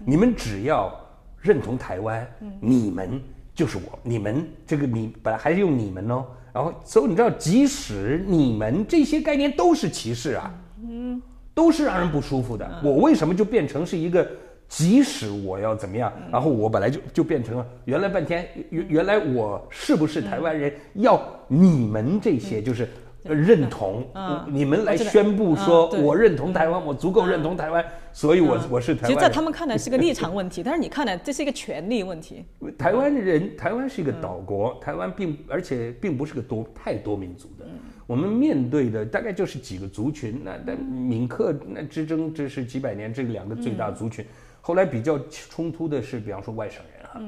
[0.06, 0.94] 你们只要
[1.40, 3.22] 认同台湾，你们
[3.56, 10.54] 就是我，你们这个你本来还是用你们哦，然后所以你知道，即使你们这些概念都是歧视啊。
[10.84, 11.22] 嗯
[11.54, 12.82] 都是让人不舒服的。
[12.84, 14.30] 我为什么就变成是一个？
[14.70, 20.72] 即使我要怎么样，然后我本来就就变成了原来半天原原来我是不是台湾人？
[20.94, 22.88] 要你们这些就是
[23.24, 24.06] 认同，
[24.48, 29.10] 你们来宣布说我认同台湾，我足够认同台湾，所以我我是台湾。
[29.10, 32.46] 其实，在他们看来是个立场问题， 但是你看来这是一个权利问题。
[32.78, 37.66] 台湾人，台湾是一个岛国，台湾并而且并不是个多太多民族的。
[38.06, 44.24] 我们面对的大概就是几个族群，那那闽客那之争，这是几百年这两个最大族群。
[44.70, 45.18] 后来比较
[45.50, 47.20] 冲突的是，比方说外省人哈，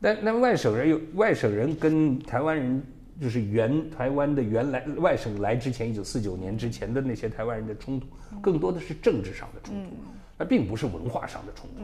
[0.00, 2.82] 但那外省人有外省人跟台湾人，
[3.20, 8.06] 就是原台湾的原来外省来之前，一九四九年之前的那些台湾人的冲突，
[8.40, 9.96] 更多的是政治上的冲突，
[10.38, 11.82] 那并不是文化上的冲突。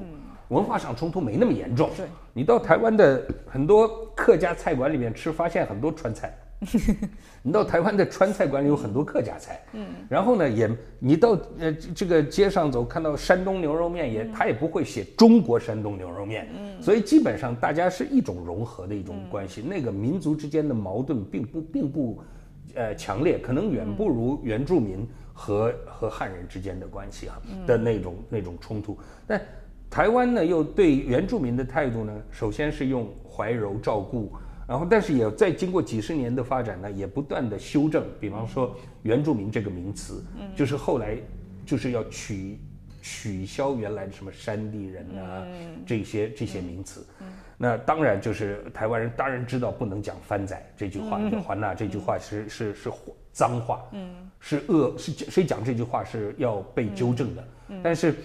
[0.49, 1.91] 文化上冲突没那么严重。
[2.33, 6.35] 你到台湾的很多客家菜馆里面吃，发现很多川菜。
[7.43, 22.23] 你到台湾的川菜馆里有很多客家菜，嗯，然后呢，也你到呃这个街上走，看到山东牛肉面，也他也不会写中国山东牛肉面，嗯，所以基本上大家是一种融合的一种关系，那个民族之间的矛盾并不并不，
[22.75, 29.41] 呃强烈，可能远不如原住民和和汉人之间的关系啊的那种那种冲突，但
[29.91, 34.33] 台湾呢又对原住民的态度呢，首先是用怀柔照顾。
[34.67, 38.03] 然后，但是也在经过几十年的发展呢，也不断的修正。
[38.19, 40.25] 比方说“原住民”这个名词，
[40.57, 41.19] 就是后来
[41.67, 42.59] 就是要取
[43.03, 45.47] 取消原来的什么山地人啊
[45.85, 47.07] 这些这些名词。
[47.59, 52.91] 那当然就是台湾人当然知道不能讲“番仔”这句话，“还纳”这句话是是是
[53.33, 53.83] 脏话，
[54.41, 57.45] 是恶是谁讲这句话是要被纠正的。
[57.83, 58.17] 但是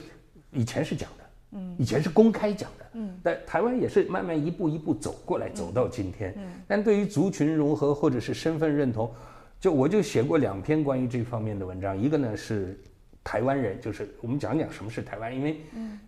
[0.51, 2.78] 以前是讲的，以前是公开讲的。
[2.93, 6.33] 嗯，但台湾也是慢慢一步一步走过来，走到今天。
[6.37, 9.11] 嗯，但对于族群融合或者是身份认同，
[9.59, 12.79] 就我就写过两篇关于这方面的文章，一个呢是
[13.23, 15.57] 台湾人，就是我们讲讲什么是台湾，因为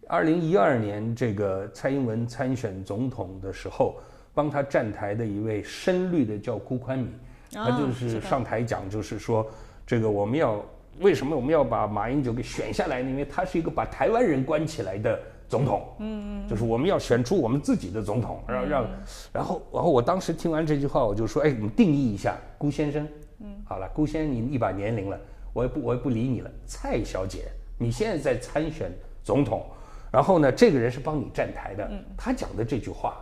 [0.08, 4.00] 二零一二年这个蔡英文参选总统的时候，
[4.34, 7.14] 帮他站台的一位深绿的叫辜宽敏，
[7.52, 9.46] 他就是上台讲，就是说
[9.86, 10.66] 这个我们要
[11.00, 13.10] 为什么我们要把马英九给选下来呢？
[13.10, 15.20] 因为他是一个把台湾人关起来的
[15.52, 18.88] 总统，嗯，就是我们要选出我们自己的总统，让让，
[19.34, 23.06] 然后然后我当时听完这句话，我就说，哎，我们定义一下，辜先生，
[23.40, 25.20] 嗯，好了，辜先生你一把年龄了。
[25.52, 28.90] 我也不，我也不理你了，蔡小姐，你现在在参选
[29.22, 29.66] 总统，
[30.10, 33.18] 然后呢，这个人是帮你站台的，他讲的这句话，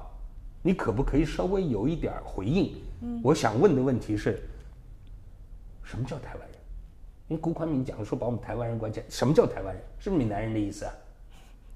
[0.62, 2.76] 你可不可以稍微有一点回应？
[3.24, 4.40] 我想问的问题是，
[5.84, 6.60] 什么叫台湾人？
[7.30, 9.84] 因为辜宽敏讲说把我们台湾人关起来，什么叫台湾人？
[9.98, 10.94] 是不是闽南人的意思啊？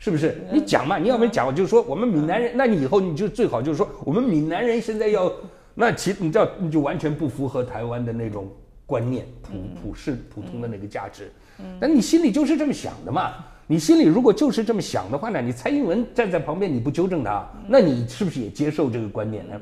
[0.04, 0.36] 是不是？
[0.52, 5.32] 你讲嘛，你要不然讲，就是说我们闽南人，那你以后你就最好就是说我们闽南人现在要，
[5.74, 8.52] 那其你知道你就完全不符合台湾的那种。
[8.86, 11.32] 观念普普世普通的那个价值，
[11.80, 13.34] 但你心里就是这么想的嘛？
[13.66, 15.42] 你心里如果就是这么想的话呢？
[15.42, 19.60] 你蔡英文站在旁边，你不纠正他，那你是不是也接受这个观点呢？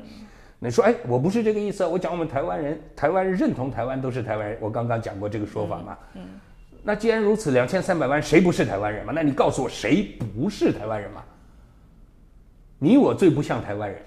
[0.58, 5.96] 你说，哎，我不是这个意思，我讲我们台湾人，台湾人认同台湾都是台湾人，我刚刚讲过这个说法嘛？
[6.14, 6.22] 嗯，
[6.82, 9.12] 那既然如此，两千三百万谁不是台湾人嘛？
[9.14, 11.22] 那你告诉我谁不是台湾人嘛？
[12.78, 14.02] 你我最不像台湾人。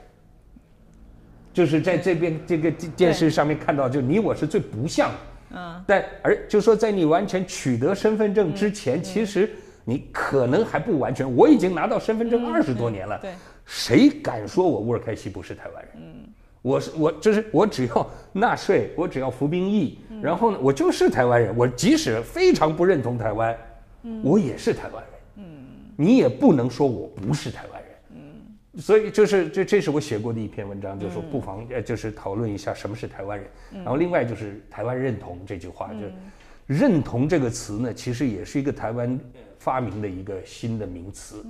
[1.54, 5.10] 就是在这边这个电视上面看到，就你我是最不像，
[5.52, 9.50] 嗯，但而就说在你完全取得身份证之前，其实
[9.86, 11.34] 你可能还不完全。
[11.34, 13.32] 我已经拿到身份证二十多年了，对，
[13.66, 15.94] 谁敢说我乌尔开西不是台湾人？
[15.96, 16.28] 嗯，
[16.62, 21.56] 我是我就是我只要纳税，我只要服兵役，然后呢，我就是台湾人。
[21.56, 23.58] 我即使非常不认同台湾，
[24.04, 25.46] 嗯，我也是台湾人。
[25.46, 28.82] 嗯，你也不能说我不是台湾人。
[28.82, 33.48] 所以就是这，这是我写过的一篇文章，就是说不妨呃，就是讨论一下什么是台湾人。
[33.72, 36.02] 然后另外就是台湾认同这句话，就
[36.68, 39.18] 认同这个词呢，其实也是一个台湾
[39.60, 41.46] 发明的一个新的名词。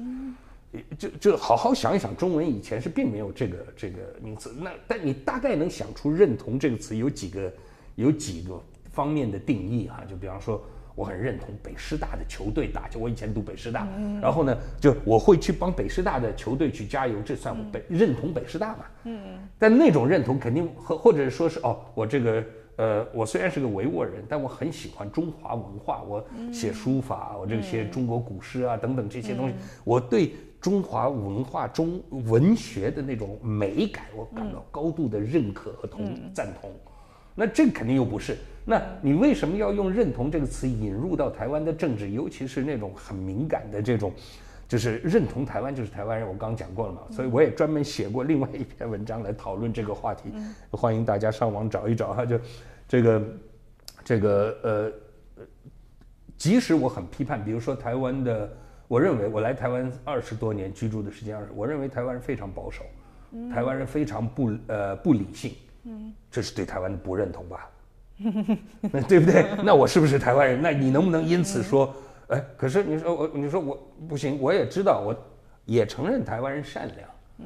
[0.99, 4.53] 就就好好想一想，中文以前是并没有这个这个名词。
[4.59, 7.51] 那但你大概能想出认同这个词有几个
[7.95, 10.03] 有几个方面的定义哈？
[10.07, 10.63] 就比方说。
[10.97, 13.85] 我很认同北师大的球队打球，我以前读北师大，
[14.21, 18.85] 然后呢，就我会去帮北师大的球队去加油，这算我北认同北师大嘛？
[19.03, 22.41] 嗯，但那种认同肯定和或者说是哦，我这个
[22.77, 36.71] 呃，我虽然是个维吾尔人，但我很喜欢中华文化，我写书法，我这些中国古诗啊等等这些东西，我对中华文化中文学的那种美感，我感到高度的认可和同赞同。
[37.35, 38.35] 那这肯定又不是。
[38.63, 44.11] 那你为什么要用“认同”这个词引入到台湾的政治，尤其是那种很敏感的这种，
[44.67, 46.27] 就是认同台湾就是台湾人？
[46.27, 50.33] 我刚刚讲过了嘛，所以我也专门写过另外一篇文章来讨论这个话题，
[50.71, 52.25] 欢迎大家上网找一找哈。
[52.25, 52.39] 就
[52.87, 53.23] 这个
[54.03, 54.91] 这个呃，
[56.37, 58.51] 即使我很批判，比如说台湾的，
[58.87, 62.83] 我认为我来台湾二十多年居住的时间二十，我认为台湾人非常保守，
[63.53, 65.53] 台湾人非常不呃不理性，
[65.85, 67.69] 嗯，这是对台湾的不认同吧？
[68.81, 69.45] 那 对不对？
[69.63, 70.61] 那我是不是台湾人？
[70.61, 71.93] 那你能不能因此说，
[72.29, 72.43] 哎？
[72.57, 74.41] 可是你说我，你说我不行。
[74.41, 75.15] 我也知道，我
[75.65, 77.09] 也承认台湾人善良。
[77.39, 77.45] 嗯。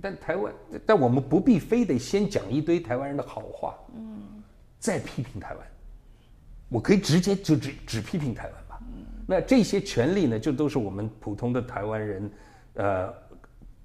[0.00, 0.52] 但台湾，
[0.86, 3.74] 但我们不必非得先讲一堆台湾人的好话。
[3.94, 4.42] 嗯。
[4.78, 5.66] 再批评台湾，
[6.68, 8.80] 我可以直接就只只批评台湾吧。
[8.80, 9.04] 嗯。
[9.26, 12.30] 那这些权利呢，就都是我们普通的台湾人，
[12.74, 13.12] 呃，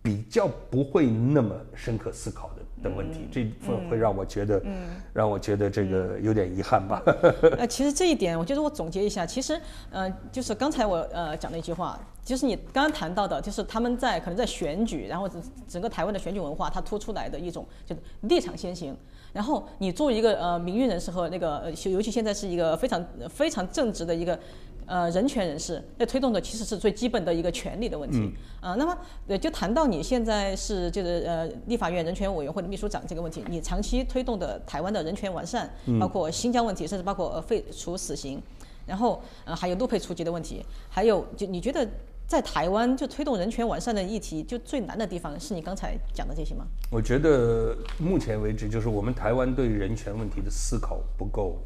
[0.01, 2.62] 比较不会那么深刻思考的。
[2.83, 7.01] 的问题，这部分会让我觉得，嗯让我觉得这个有点遗憾吧。
[7.57, 9.59] 呃，其实这一点，我觉得我总结一下，其实，
[9.89, 15.29] 呃，就是刚才我呃讲的一句话，就是你刚刚谈到的，就是他们在可能在选举，然后
[15.67, 18.95] 整个台湾的选举文化，它突出来的一种就是立场先行。
[19.31, 24.37] 然后你作为一个呃名誉人士和那个呃，尤其现在是一个非常非常正直的一个。
[24.85, 28.75] 呃，人权人士在推动的其实是最基本的一个权利的问题啊。
[28.75, 35.69] 那么，呃，就谈到你现在是就是呃立法院人权委员会的秘书长这个问题，你长期推动的台湾的人权完善，
[35.99, 38.41] 包括新疆问题，甚至包括呃废除死刑，
[38.85, 41.87] 然后呃还有陆配处决的问题，还有就你觉得
[42.25, 46.65] 在台湾就推动人权完善的议题，就最难的地方是你刚才讲的这些吗？
[46.89, 51.57] 我觉得目前为止，就是我们台湾对人权问题的思考不够。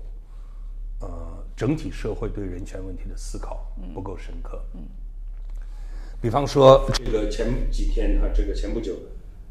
[1.00, 1.08] 呃，
[1.56, 4.60] 整体社会对人权问题的思考不够深刻。
[4.74, 4.82] 嗯，
[6.20, 8.96] 比方说，这个前几天哈，这个前不久，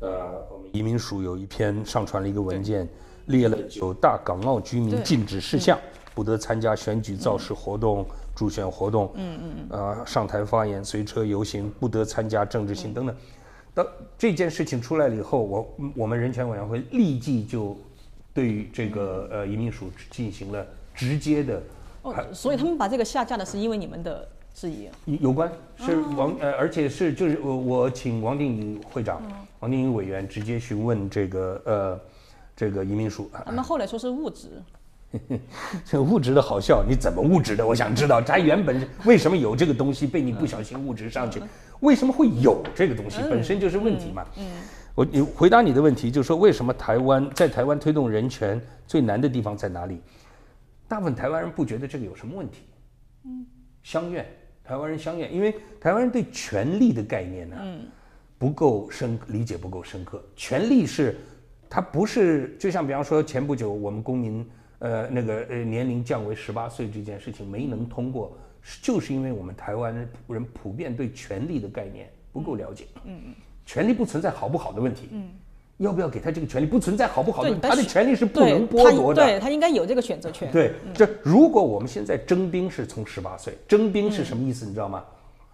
[0.01, 2.88] 呃，我们移民署有一篇上传了一个文件，
[3.26, 5.78] 列了九大港澳居民禁止事项，
[6.16, 13.14] 不得参加选举造势活动、助选活动，嗯嗯呃，上台发言、随车游行，不得参加政治性等等。
[13.72, 13.86] 当
[14.18, 17.76] 这件事情出来了以后，我我们人权委员会立即就
[18.34, 20.66] 对于这个呃移民署进行了。
[20.97, 21.62] 直接的
[22.03, 24.88] 哦，所以他们把这个下架的是因为你们的质疑。
[25.05, 29.20] 有有关是王呃，而且是就是我我请王定宇会长、
[29.61, 32.01] 王定宇委员直接询问这个呃
[32.57, 34.62] 这个移民署，他们后来说是误植，
[35.84, 37.66] 这物质的好笑，你怎么物质的？
[37.66, 41.42] 我想知道，它原本为什么有这个东西被你不小心物质上去？
[41.80, 43.20] 为什么会有这个东西？
[43.28, 44.24] 本身就是问题嘛。
[44.38, 44.44] 嗯，
[44.94, 50.01] 我你回答你的问题，就是说为什么台湾在台湾推动人权最难的地方在哪里？
[50.89, 52.62] 大部分台湾人不觉得这个有什么问题。
[53.24, 53.47] 嗯，
[53.82, 54.26] 相怨，
[54.64, 57.87] 台湾人相怨，因为台湾人对权力的概念呢，嗯
[58.39, 60.24] 不够深，理解不够深刻。
[60.37, 61.16] 权力是，
[61.68, 64.49] 它不是，就像比方说前不久我们公民。
[64.78, 68.37] 呃，那个呃，年龄降为十八岁这件事情没能通过，
[68.82, 72.87] 就是因为我们台湾人普遍对权力的概念不够了解。
[73.07, 73.34] 嗯嗯，
[73.64, 75.09] 权力不存在好不好的问题。
[75.12, 75.30] 嗯，
[75.79, 76.66] 要不要给他这个权利？
[76.66, 79.22] 不存在好不好的，他的权利是不能剥夺的。
[79.24, 80.51] 对他应该有这个选择权。
[80.51, 84.64] 对，这如果我们现在征兵是从十八岁，征兵是什么意思？
[84.64, 85.05] 你知道吗？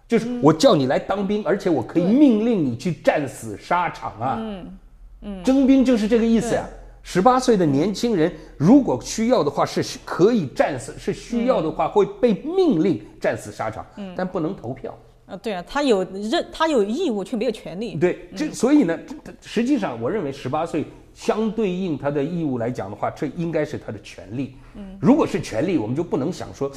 [0.07, 4.37] 就是我叫你来当兵，而且我可以命令你去战死沙场啊。
[4.39, 4.77] 嗯
[5.21, 6.65] 嗯，征兵就是这个意思呀。
[7.01, 14.97] 十八岁的年轻人，如果需要的话，是可以战死；是需要的话，会被命令战死沙场，但不能投票。
[15.25, 17.95] 啊，对啊，他有任，他有义务，却没有权利。
[17.95, 18.97] 对，这所以呢，
[19.41, 24.55] 实际上，我认为十八岁相对应他的义务来讲的话，这应该是他的权利。
[24.75, 26.71] 嗯，如果是权利，我们就不能想说，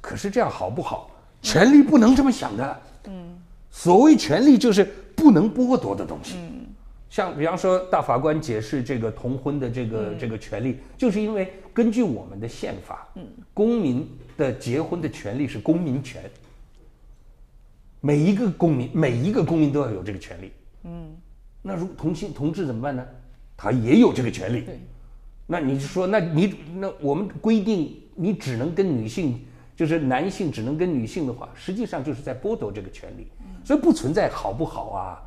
[0.00, 1.10] 可是这样好不好？
[1.42, 2.80] 权利不能这么想的。
[3.08, 3.38] 嗯，
[3.70, 4.84] 所谓权利，就是
[5.14, 6.36] 不能剥夺的东西。
[6.38, 6.66] 嗯。
[7.10, 16.22] 像比方说，大法官解释这个同婚的这个这个权利，就是因为根据我们的宪法，嗯公民的结婚的权利是公民权，
[18.00, 20.52] 每一个公民每一个公民都要有这个权利。
[20.84, 21.14] 嗯，
[21.62, 23.04] 那如同性同志怎么办呢？
[23.56, 24.64] 他也有这个权利。
[25.46, 29.40] 那你就说，那你那我们规定你只能跟女性，
[29.76, 33.26] 就是男性只能跟女性的话，实际上就是在剥夺这个权利。
[33.64, 35.20] 所以不存在好不好啊？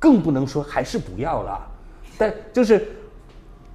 [0.00, 1.70] 更不能说还是不要了，
[2.16, 2.88] 但就是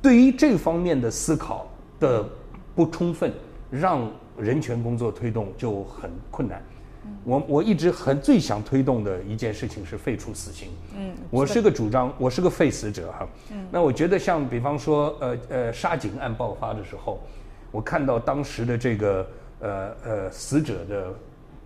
[0.02, 1.68] 对于这方面的思考
[2.00, 2.26] 的
[2.76, 3.32] 不充分，
[3.70, 6.62] 让人权工作推动就很困难。
[7.24, 10.70] 我我一直很最想推动的一件事情是废除死刑。
[10.97, 13.28] 嗯，我是个主张，我是个废死者哈。
[13.51, 17.22] 嗯，那我觉得像比方说呃呃杀警案爆发的时候，
[17.72, 19.28] 我看到当时的这个
[19.60, 21.14] 呃呃死者的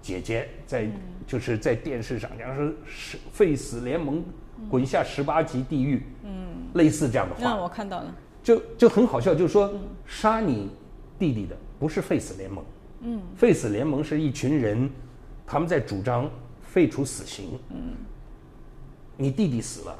[0.01, 0.87] 姐姐在
[1.25, 4.23] 就是在电视上讲说是废死联盟。
[4.71, 6.31] 滚下十八级地狱，嗯，
[6.73, 9.71] 类似这样的话，我看到了，就就很好笑，就是说
[10.07, 10.71] 杀你
[11.19, 12.65] 弟弟的不是废死联盟，
[13.01, 14.89] 嗯，废死联盟是一群人，
[15.47, 16.29] 他们在主张
[16.61, 17.95] 废除死刑，嗯，
[19.15, 19.97] 你弟弟死了，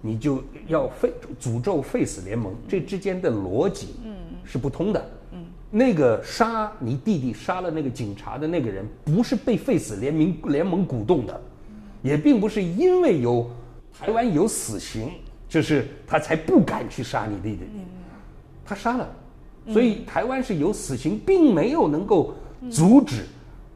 [0.00, 3.96] 你就要废诅咒废死联盟，这之间的逻辑，
[4.42, 11.40] 是不通的，嗯，那个杀你弟弟杀了那个警察的那个人，不是被废死联盟联盟鼓动的。
[12.02, 13.50] 也并不是因为有
[13.92, 15.10] 台湾有死刑，
[15.46, 17.64] 就是他才不敢去杀你弟弟。
[18.64, 19.06] 他杀了，
[19.68, 22.32] 所以台湾是有死刑，并没有能够
[22.70, 23.26] 阻止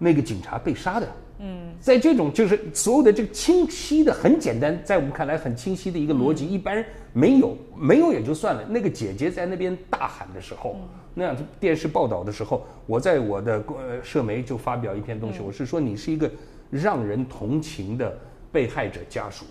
[0.05, 1.09] 那个警察被杀的。
[1.41, 8.65] 嗯，在这种就是所有的这个清晰的、很简单，在我们看来很清晰的一个逻辑，一般人没有没有也就算了。
[8.69, 10.77] 那个姐姐在那边大喊的时候，
[11.15, 16.31] 那样电视报道的时候，我在我的呃社媒就发表一篇东西，我是说你是一个。
[16.71, 18.19] 让人同情的
[18.51, 19.45] 被害者家属，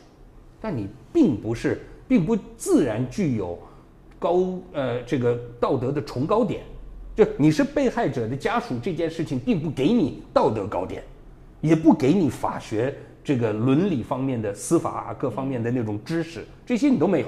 [0.59, 3.57] 但你并不是，并不自然具有
[4.19, 6.63] 高呃这个道德的崇高点，
[7.15, 11.03] 就你是被害者的家属这件事情，并不给你道德高点，
[11.61, 12.93] 也不给你法学
[13.23, 17.27] 这个伦理方面的司法各方面的那种知识，这些你都没有，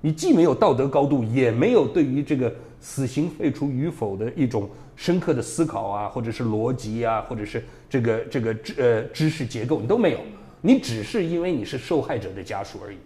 [0.00, 4.68] 你既没有道德高度，也没有对于这个死刑废除与否的一种。
[4.94, 10.18] 深刻的思考啊，或者是逻辑啊，或者是这个这个知呃知识结构，你都没有，
[10.60, 12.98] 你只是因为你是受害者的家属而已。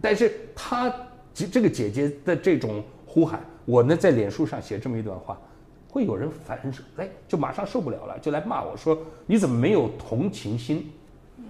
[0.00, 0.90] 但是他
[1.34, 5.36] 这个姐姐的这种呼喊，我呢在脸书上写这么一段话，
[5.96, 10.90] 会有人反手，哎，就马上受不了了，就来骂我说你怎么没有同情心？
[11.38, 11.44] 嗯，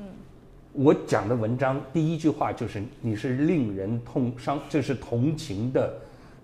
[0.72, 5.92] 我讲的文章第一句话就是你是令人痛伤，这是同情的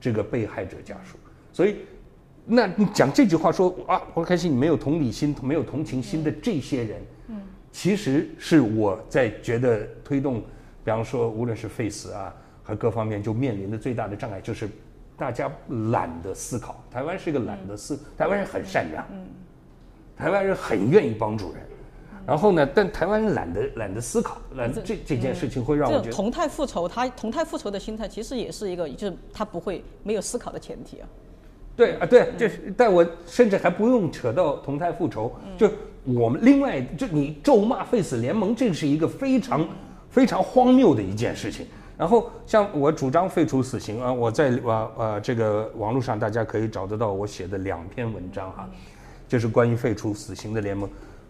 [0.01, 1.17] 这个被害者家属，
[1.53, 1.77] 所以。
[2.45, 7.41] 那你讲这句话说啊，王开心，你没有同理心、没有同情心的这些人，嗯，
[7.71, 10.41] 其实是我在觉得推动，
[10.85, 12.35] 比方说无论是废死啊
[12.65, 14.69] 和各方面，就面临的最大的障碍就是
[15.23, 15.49] 大家
[15.93, 16.83] 懒得思考。
[16.91, 19.25] 台湾是一个懒得思，台湾人很善良，嗯，
[20.17, 21.63] 台湾人很愿意帮助人，
[22.27, 31.07] 然后呢，但台湾人懒得懒得思考，懒这这件事情会让我觉得同态复仇，他同态复仇的心态其实也是一个，就是他不会没有思考的前提啊。
[31.77, 35.71] 对啊，对，就是，但我甚至还不用扯到同态复仇，就
[36.03, 39.65] 我们另外就你咒骂废死联盟，这是一个非常
[40.11, 41.65] 非常荒谬的一件事情。
[41.97, 48.69] 然后像我主张废除死刑啊，我在网呃这个网络上大家可以找得到我写的两篇文章哈，
[49.29, 50.89] 就是关于废除死刑的联盟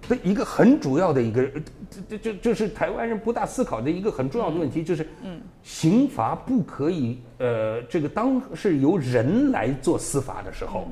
[0.09, 1.47] 的一个很主要的一个，
[1.89, 5.07] 这这这就是台湾人不大思考的一个很重要的问题，就是
[5.63, 10.89] 刑罚不可以呃这个当是由人来做司法的时候，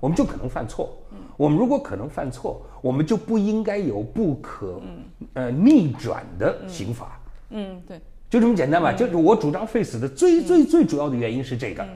[0.00, 0.96] 我们就可能犯错。
[1.36, 4.80] 我们如果可能犯错，我们就不应该有不可
[5.34, 7.20] 呃逆转的刑罚。
[7.50, 8.00] 嗯，对，
[8.34, 11.86] 就这么简单吧，就是我主张废死的最最最主要的原因是这个，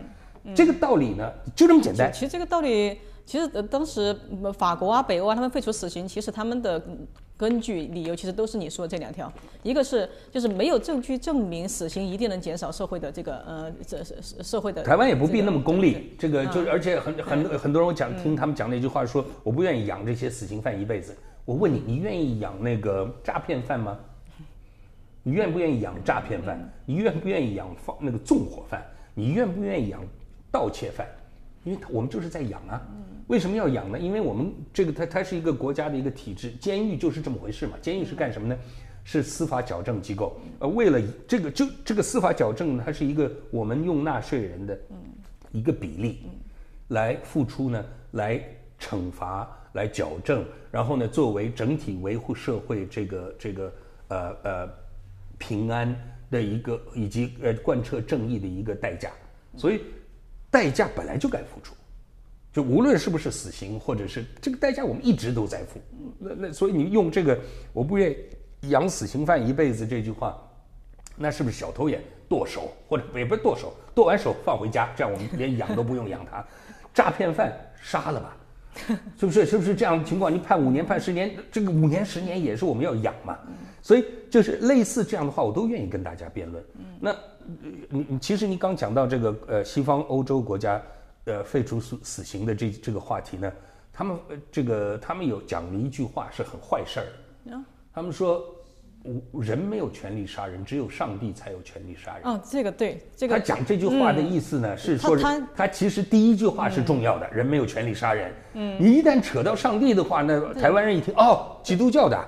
[0.55, 2.13] 这个道理呢就这么简单。
[2.13, 6.97] 其实这个道理，其实呃当时呃法国啊、北欧啊，他们废除死刑，其实他们的嗯
[7.37, 9.33] 根据理由其实都是你说的这两条，
[9.65, 14.85] 一个是就是没有证据证明死刑一定能减少社会的这个呃这社社会的。
[14.85, 21.17] 台湾也不必那么功利，这嗯个就是，而且很很很多人我讲听他们讲那句话说，我不愿意养这些死刑犯一辈子。
[21.45, 23.99] 我问你，你愿意养那个诈骗犯吗？
[25.29, 26.59] 你愿不愿意养诈骗犯？
[26.87, 28.83] 你愿不愿意养放那个纵火犯？
[29.13, 30.01] 你愿不愿意养
[30.51, 31.07] 盗窃犯？
[31.65, 32.81] 因为我们就是在养啊。
[33.27, 33.99] 为什么要养呢？
[33.99, 37.75] 因为我们这个它它是一个国家的一个体制，监狱就是这么回事嘛。
[37.83, 38.57] 监狱是干什么呢？
[39.05, 40.35] 是司法矫正机构。
[40.61, 44.79] 呃，为了这个就这个司法矫正呢，它是一个我们用纳税人的
[45.53, 46.21] 一个比例
[46.89, 48.43] 来付出呢，来
[48.81, 53.71] 惩罚、来矫正，然后呢，作为整体维护社会这个这个
[54.09, 54.69] 呃呃
[55.39, 55.95] 平安
[56.31, 59.11] 的一个以及呃贯彻正义的一个代价。
[59.57, 59.83] 所以
[60.51, 61.75] 代价本来就该付出。
[62.53, 65.81] 就无论是不是死刑，或者是这个代价，我们一直都在付。
[66.19, 67.39] 那那所以你用这个
[67.73, 68.11] “我不愿
[68.63, 70.37] 意养死刑犯一辈子”这句话，
[71.15, 76.45] 那是不是小偷也剁手，或者也不是剁手，剁完手放回家，这样我们连养都不用养他？
[76.95, 78.37] 诈骗犯杀了吧，
[79.21, 79.47] 是不是？
[79.47, 80.33] 是不是这样的情况？
[80.33, 83.39] 你判五年、判十年，这个五年、十年也是我们要养嘛？
[83.89, 86.63] 所以就是类似这样的话，我都愿意跟大家辩论。
[87.01, 87.19] 那呃
[87.89, 90.83] 你你其实你刚讲到这个呃西方欧洲国家。
[91.25, 93.53] 呃，废除死死刑的这这个话题呢，
[93.93, 97.07] 他们呃这个他们有讲了一句话是很坏事儿
[97.51, 97.63] 的，
[97.93, 98.43] 他们说，
[99.33, 102.23] 无人没有权利杀人，只有上帝才有权利杀人。
[102.25, 108.33] 哦，这个对，这个他讲这句话的意思呢，是说他他他其实第一句话是重要的，人没有权利杀人。
[108.55, 112.19] 嗯，你一旦扯到上帝的话，那台湾人一听，哦，基督教的。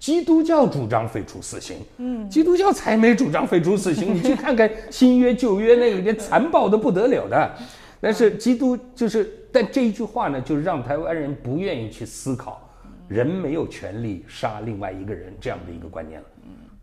[0.00, 4.14] 基督教主张废除死刑，嗯，基督教才没主张废除死刑。
[4.14, 7.54] 你去 看看新约旧约那个，连残暴的不得了的。
[8.00, 12.66] 但是基督就是，但这一句话呢，就是让台湾人不愿意去思考，
[13.08, 16.26] 人没有权利杀另外一个人这样的一个观念了。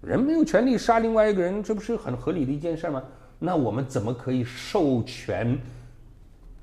[0.02, 3.04] 人没有权利杀另外一个人，这不是很合理的一件事吗？
[3.40, 5.58] 那我们怎么可以授权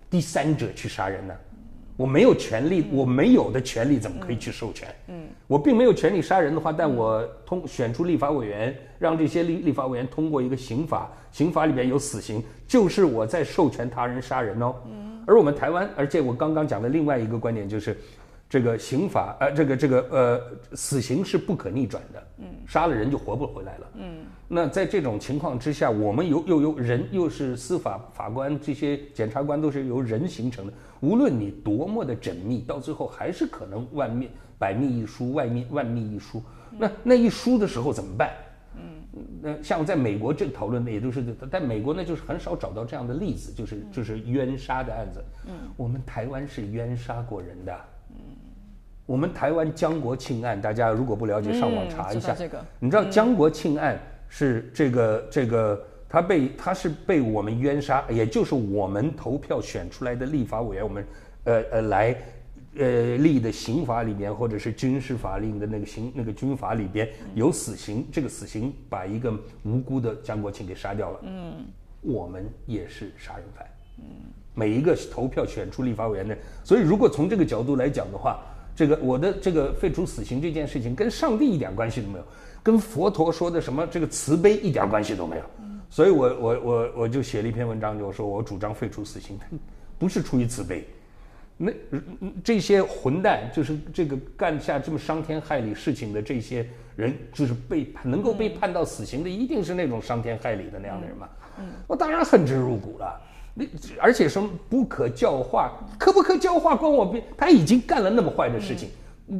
[0.09, 1.35] 第三者去杀人呢？
[1.97, 4.89] 我没有权利，我没有的权利怎么可以去授权？
[5.09, 14.75] 嗯，我并没有权利杀人的话，但我通选出立法委员，让这些立立法委员通过一个刑法，刑法里边有死刑，就是我在授权他人杀人哦。
[14.87, 17.97] 嗯，而我们台湾，而且我刚刚讲的另外一个观点就是，
[18.49, 24.27] 这个刑法呃，这个这个呃，死刑是不可逆转的，嗯，杀了人就活不回来了，嗯。
[24.55, 36.41] 那在这种情况之下，我们由又由人又是司法法官这些检察官都是由人形成的，无论你多么的缜密，到最后还是可能万密百密一疏，万密万密一疏。
[36.79, 38.31] 那那一疏的时候怎么办？
[38.77, 45.23] 嗯，那像在美国这个讨论的也都是，在美国呢就是很少找到这样的例子，就是就是冤杀的案子。
[45.47, 47.73] 嗯，我们台湾是冤杀过人的。
[48.11, 48.17] 嗯
[49.07, 52.33] 我们台湾江国庆案，大家如果不了解，上网查一下。
[52.33, 61.07] 嗯这个你知道江国庆案是这个这个，他被他是被我们冤杀，也就是我们投票选出来的立法委员，我们
[61.45, 62.17] 呃呃来
[62.77, 71.21] 呃立的刑法里面，或者是军事法令的那个刑那个军法里边有死刑，这个死刑把一个无辜的江国庆给杀掉了。
[71.23, 71.67] 嗯，
[72.01, 73.67] 我们也是杀人犯。
[73.99, 74.05] 嗯
[74.57, 78.41] 每一个投票选出立法委员的，所以如果从这个角度来讲的话，
[78.73, 82.25] 这个我的这个废除死刑这件事情跟上帝一点关系都没有，
[82.65, 85.43] 跟佛陀说的什么这个慈悲一点关系都没有。
[85.89, 89.39] 所以我我我我就写了一篇文章，就说我主张废除死刑，
[89.97, 90.85] 不是出于慈悲。
[91.57, 91.71] 那
[92.43, 101.29] 这些混蛋，就是这个干下这么伤天害理事情的这些人，就是被判能够被判到死刑的，一定是那种伤天害理的那样的人嘛。
[101.87, 103.21] 我当然恨之入骨了。
[103.55, 103.65] 那
[104.01, 107.23] 而且什么不可教化，可不可教化关我屁？
[107.37, 108.89] 他已经干了那么坏的事情，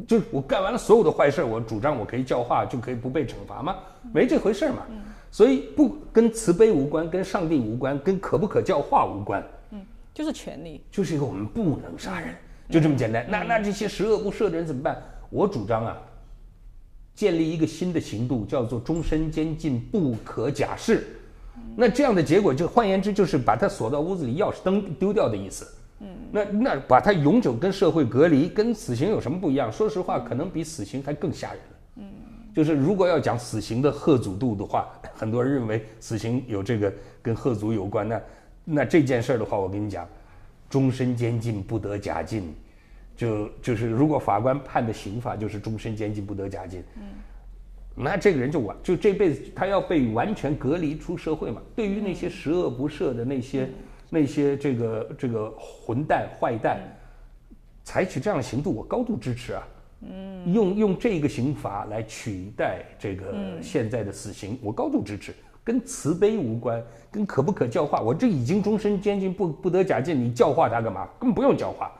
[0.07, 3.75] 就是我干完了所有的坏事，我主张我可以教化，就可以不被惩罚吗？
[4.13, 4.83] 没这回事嘛。
[5.31, 9.43] 所以不跟慈悲无关，跟上帝无关，跟可不可教化无关。
[9.71, 12.33] 嗯就是权利，就是一个我们不能杀人，
[12.69, 13.25] 就这么简单。
[13.29, 14.95] 那那这些十恶不赦的人怎么办？
[15.29, 15.97] 我主张啊，
[17.13, 21.05] 建立一个新的刑度，叫做终身监禁不可假释。
[21.75, 25.67] 那这样的结果，就换言之，就是把他锁到屋子里，钥匙灯丢掉的意思。
[25.99, 29.71] 嗯，那那把他永久跟社会隔离，跟死刑有什么不一样？
[29.71, 31.59] 说实话，可能比死刑还更吓人。
[31.97, 32.05] 嗯，
[32.53, 38.07] 就是如果要讲死刑的贺祖度的话，很多人认为死刑有这个跟贺祖有关。
[38.07, 38.21] 那
[38.65, 40.05] 那这件事儿的话，我跟你讲，
[40.69, 42.53] 终身监禁不得假进，
[43.15, 46.83] 就就是如果法官判的刑罚就是终身监禁不得假进。
[46.97, 47.03] 嗯。
[47.97, 51.61] 那这个人就完，就这辈子他要被完全隔离出社会嘛？
[51.73, 53.69] 对于那些十恶不赦的那些
[54.15, 56.79] 那些这个这个混蛋坏蛋，
[57.83, 59.67] 采取这样的行动，我高度支持啊。
[60.01, 65.33] 嗯，用用这个刑罚来取代这个现在的死刑，我高度支持。
[65.63, 67.99] 跟慈悲无关，跟可不可教化。
[67.99, 71.09] 我这已经终身监禁不不得假进，你教化他干嘛？
[71.19, 71.91] 根本不用教化。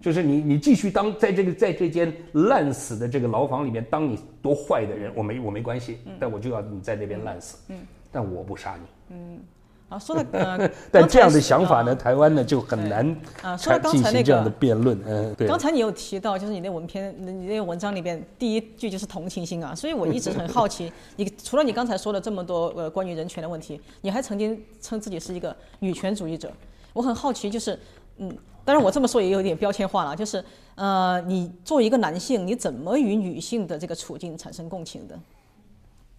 [0.00, 7.56] 就是你，你继续当在这个在这间烂死的这个牢房里面当你多坏的人，我没我没关系，但我就要你在那边烂死。
[7.68, 7.78] 嗯，
[8.12, 9.16] 但我不杀你。
[9.16, 9.40] 嗯，
[9.88, 10.22] 好，说到
[10.92, 13.56] 但这样的想法呢，台湾呢就很难啊。
[13.56, 15.48] 说到刚才那个这样的辩论，嗯，对。
[15.48, 26.52] 刚才你有提到，就是你那文篇，你那个文章里边第一句就是同情心啊，所以我一直很好奇，你除了你刚才说了这么多呃关于人权的问题，你还曾经称自己是一个女权主义者，
[26.92, 27.78] 我很好奇，就是
[28.18, 28.36] 嗯。
[28.64, 35.18] 当然，我这么说也有点标签化了，就是，呃，你作为一个男性，你怎么与女性的这个处境产生共情的？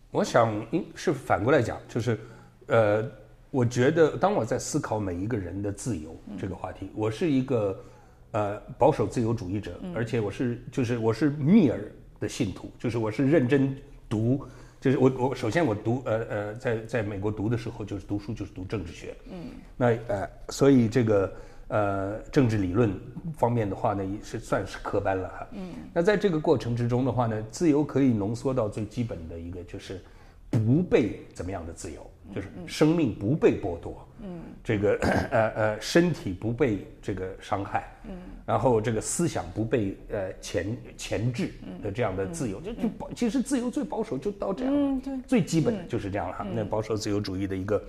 [0.09, 2.20] 我想，嗯是反过来讲，就是，
[2.65, 3.03] 呃，
[3.52, 7.84] 我觉得当我在思考每一个人的自由这个话题，我是一个，
[8.32, 11.80] 呃，保守自由主义者，而且我是，就是我是密尔
[12.20, 13.76] 的信徒，就是我是认真
[14.08, 14.45] 读，
[14.80, 21.32] 就是我我首先我读，呃呃，在在美国读的时候，就是读书就是读政治学，嗯，那呃，所以这个。
[21.72, 22.91] 呃，政治理论
[23.38, 25.47] 方面的话呢，也是算是科班了哈。
[25.52, 25.70] 嗯。
[25.93, 30.02] 那在这个过程之中的话呢，自由可以浓缩到最基本的一个，就是
[30.50, 34.07] 不被怎么样的自由，就是生命不被剥夺。
[34.21, 34.41] 嗯。
[34.61, 34.97] 这个
[35.32, 37.91] 呃呃，身体不被这个伤害。
[38.05, 38.11] 嗯。
[38.45, 41.51] 然后这个思想不被呃钳钳制
[41.82, 44.73] 的这样的自由，就就保其实自由最保守就到这样。
[44.73, 45.17] 嗯，对。
[45.27, 46.45] 最基本的就是这样了哈。
[46.53, 47.82] 那保守自由主义的一个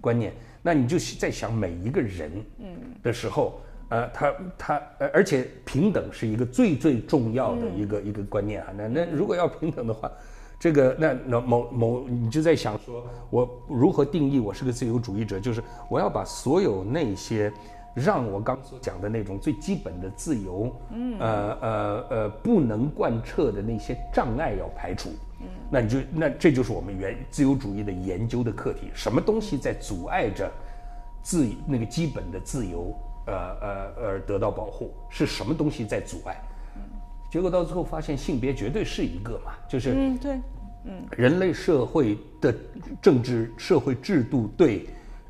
[0.00, 0.32] 观念。
[0.62, 2.32] 那你就在想每一个人
[3.02, 4.82] 的时候，呃，他他，
[5.12, 8.72] 而且平等是一个最最重要的一个一个观念啊。
[8.74, 10.10] 那那如果要平等的话，
[10.64, 15.38] 这个那那某某你就在想说，我如何定义我是个自由主义者？
[15.38, 17.52] 就是我要把所有那些
[17.94, 20.74] 让我刚所讲的那种最基本的自由，
[21.20, 25.10] 呃呃呃，不能贯彻的那些障碍要排除。
[25.70, 30.50] 那你就那这就是我们原自由主义的研究的课题，什么东西在阻碍着
[31.20, 32.96] 自那个基本的自由，
[33.26, 33.68] 呃呃
[34.02, 34.94] 而得到保护？
[35.10, 36.34] 是什么东西在阻碍？
[37.30, 40.38] 结果到最后发现性别绝对是一个嘛，就是嗯对，
[40.84, 42.54] 嗯人类社会的
[43.00, 44.86] 政治社会制度对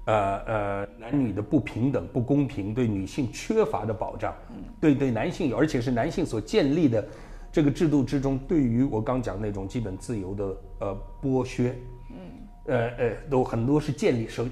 [0.07, 4.35] 呃呃男女的不平等不公平，对女性缺乏的保障，
[4.81, 7.07] 对对男性有，而且是男性所建立的。
[7.53, 11.73] 这个制度之中，对于我刚讲那种基本自由的呃剥削，
[12.11, 12.17] 嗯，
[12.65, 14.45] 呃呃，都很多是建立首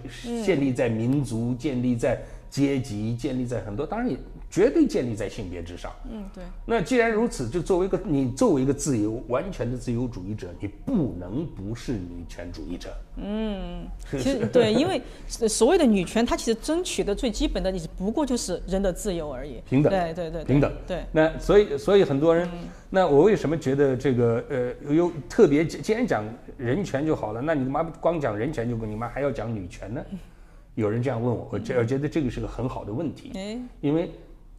[0.45, 4.17] 建立在民族，建立在阶级，建立在很多，当然也。
[4.53, 5.91] 绝对建立在性别之上。
[6.11, 6.45] 嗯，对。
[6.67, 12.95] 那既然如此，就作为一个你作为一个自由完全的自由主义者，你不能不是女权主义者。
[13.17, 15.01] 嗯， 其实对，因为
[15.49, 19.59] 所谓的女权，它其实争取的最基本的，你不过就是人的自由而已。
[19.67, 19.91] 平等。
[19.91, 20.45] 对对对。
[20.45, 20.71] 平等。
[20.87, 21.03] 对。
[21.13, 22.47] 那所以所以很多人，
[22.91, 26.23] 那我为什么觉得这个呃有特别既然讲
[26.59, 30.05] 人权就好了，那你妈光讲人权就够，你妈还要讲女权呢？
[30.75, 33.31] 有人这样问我，我觉我觉得这个是个很好的问题。
[33.35, 34.11] 哎，因为。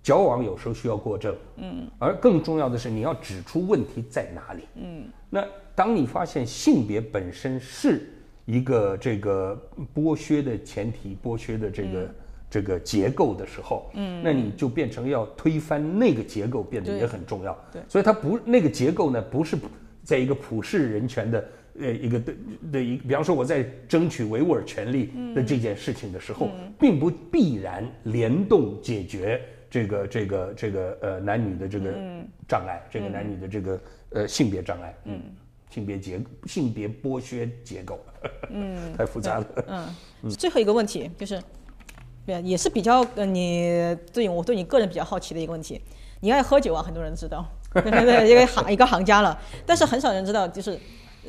[0.04, 5.44] 交往有时候需要过正，嗯，而更重要的是你要指出问题在哪里，嗯，那
[5.74, 8.10] 当你发现性别本身是
[8.46, 9.58] 一个这个
[9.96, 12.16] 剥削的前提、剥削的这个
[12.50, 19.56] 这个结构的时候，嗯，那你就变成要推翻那个结构，变得也很重要，对，所以它不那个结构呢，不是
[20.04, 21.50] 在一个普世人权的
[21.80, 22.34] 呃一个的
[22.74, 29.42] 的一，比方说我在争取维吾尔权利的这件事情的时候，并不必然联动解决。
[29.74, 31.91] 这个这个这个呃男女的这个
[32.48, 33.82] 障碍，这个男女的这个
[34.12, 35.20] 呃性别障碍，嗯，
[35.72, 38.00] 性别结性别剥削结构，
[38.52, 39.45] 嗯， 太复杂了，
[40.22, 41.41] 嗯，最后一个问题就是，
[42.24, 45.82] 对，也是比较呃你对我对你个人比较好奇的一个问题，
[46.20, 47.44] 你爱喝酒啊，很多人知道，
[47.74, 49.36] 对 对，一个行一个行家了，
[49.66, 50.80] 但是很少人知道，就是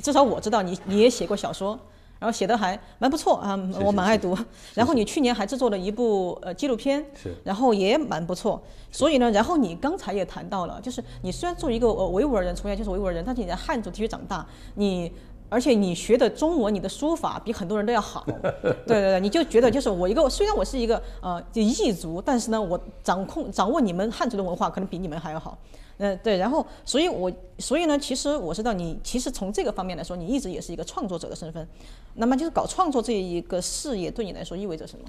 [0.03, 1.81] 至少我知道你你也写过小说，
[2.25, 4.35] 然后写的还蛮不错啊，我蛮爱读。
[4.73, 8.59] 然后你去年还制作了一部呃纪录片，是然后也蛮不错。
[8.91, 14.47] 所以呢，然后你刚才也谈到了，就是你虽然作为一个呃维吾尔人，从小就是维吾尔人，但是你在汉族地区长大，
[14.77, 15.13] 你。
[15.51, 25.57] 而且你学的中文，你的书法比很多人都要好， 对对对，你就觉得就是我一个，虽然我是一个呃异族，但是呢，我掌控掌握你们汉族的文化，可能比你们还要好。
[25.99, 31.69] 嗯，对，然后，所以我，所以呢，其实我知道你，其实从这个方面来说，你一直也是一个创作者的身份。
[32.15, 35.05] 那么，就是搞创作这一个事业，对你来说意味着什么？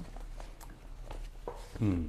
[1.78, 2.04] 嗯，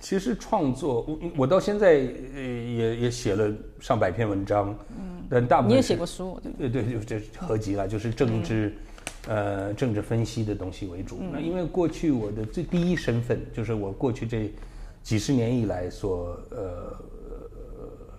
[0.00, 1.88] 其实创作，我我到现在
[2.34, 8.74] 呃也也写了上百篇文章，嗯，但大部分你也写过书，对对对，就这合集了，就是政治，
[9.28, 11.18] 呃，政治分析的东西为主。
[11.30, 14.50] 那因为过去我的最第一身份，就是我过去这
[15.02, 16.96] 几十年以来所呃，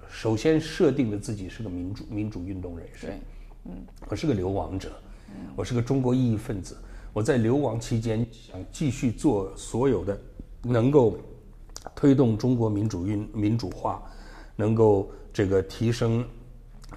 [0.09, 3.15] 首先设定的自己是个民主民主运动人士，对，
[3.65, 3.71] 嗯。
[4.07, 4.91] 我是个流亡者，
[5.55, 6.77] 我是个中国异议分子。
[7.13, 10.19] 我在流亡期间想继续做所有的
[10.63, 11.15] 能够
[11.95, 14.01] 推动中国民主运民主化，
[14.55, 16.25] 能够这个提升，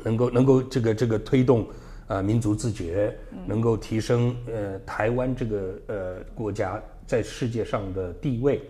[0.02, 1.66] 能够能够这个这个推动
[2.06, 3.14] 呃民族自觉，
[3.46, 8.62] 能够提升呃台湾这个呃国家在世界上的地位，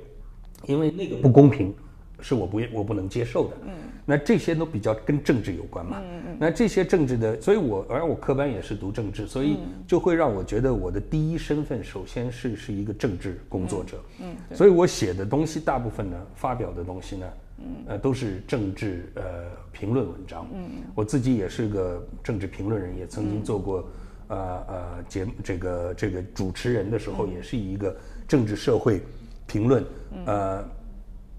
[0.66, 1.72] 因为那个不公平
[2.20, 3.56] 是我不我不能接受的。
[3.66, 3.72] 嗯，
[4.04, 5.98] 那这些都比较跟政治有关嘛。
[6.02, 6.36] 嗯嗯。
[6.38, 14.00] 那这些政治的，所以我而我科班也是读政治，所以就会让我觉得我的第一身份首先是是一个政治工作者。
[14.20, 14.36] 嗯。
[14.54, 17.26] 所以我写的东西大部分呢，发表的东西呢，
[17.58, 19.22] 嗯，呃，都是政治呃
[19.72, 20.48] 评论文章。
[20.54, 23.88] 嗯我自己也是个政治评论人，也曾经做过。
[24.28, 24.36] 呃
[24.66, 29.00] 呃，节目这个这个主持人的时候，也是一个政治社会
[29.46, 29.84] 评论，
[30.24, 30.68] 呃，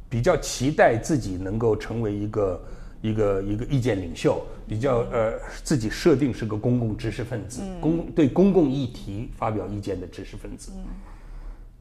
[0.10, 2.62] 比较期待自己能够成为一个
[3.02, 10.72] 一个一个意见领袖，比较呃自己设定是个公共知识分子，公对公共议题发表意见的知识分子。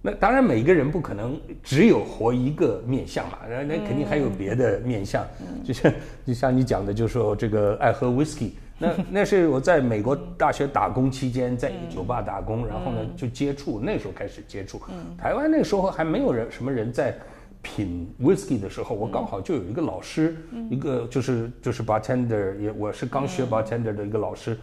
[0.02, 5.26] 那当然，每个人不可能只有活一个面相嘛，那那肯定还有别的面相。
[5.64, 5.92] 就像
[6.24, 14.80] 就像你讲的，就说这个爱喝 whisky，那 那是我在美国大学打工期间，在酒吧打工，然后呢就接触，那时候开始接触。
[15.18, 17.16] 台湾那时候还没有人什么人在
[17.66, 20.36] 品 whisky 的时候，我刚好就有一个老师，
[20.70, 24.56] 一个就是就是 bartender，也我是刚学 bartender 的一个老师，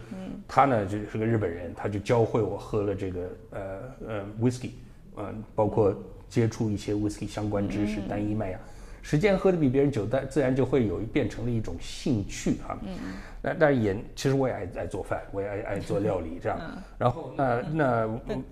[0.48, 3.20] 他呢就是个日本人，他就教会我喝了这个
[3.50, 3.60] 呃
[4.08, 4.70] 呃 whisky。
[5.16, 5.94] 嗯，包括
[6.30, 8.58] 接触一些 whisky 相关知识，单一麦芽，
[9.04, 12.76] 时间喝的比别人久，但自然就会有变成了一种兴趣哈。
[12.82, 13.12] 嗯嗯。
[13.42, 16.58] 那但也其实我也爱爱做饭，我也爱爱做料理这样。
[16.96, 18.08] 然后那那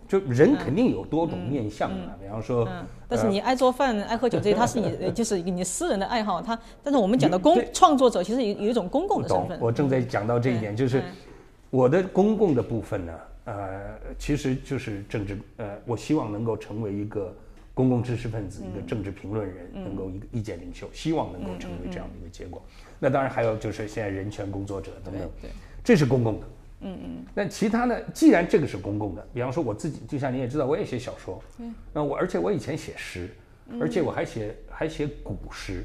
[0.07, 2.69] 就人肯定有多种面相啊，比方说。
[2.71, 2.85] 嗯。
[3.09, 6.43] 但是你爱做饭、爱喝酒这些，他是你就是你私人的爱好。
[6.43, 9.59] 他但是我们讲的公创作者，其实有有一种公共的身份。
[9.59, 11.03] 我正在讲到这一点，就是
[11.71, 13.13] 我的公共的部分呢。
[13.45, 17.35] 呃，其实就是政治，呃，我希望能够成为一个
[17.75, 22.63] 公共知识分子，一个政治评论人，能够一个意见领袖，希望能够成为这样的一个结果。
[22.99, 25.51] 那当然还有就是现在人权工作者等等，对，
[25.83, 26.47] 这是公共的。
[26.81, 27.25] 嗯嗯。
[27.35, 28.01] 那其他呢？
[28.13, 31.43] 既然这个是公共的，比方说我自己，就像你也知道，我也写小说。
[31.59, 31.75] 嗯。
[31.93, 33.29] 那我而且我以前写诗，
[33.81, 35.83] 而且我还写还写古诗。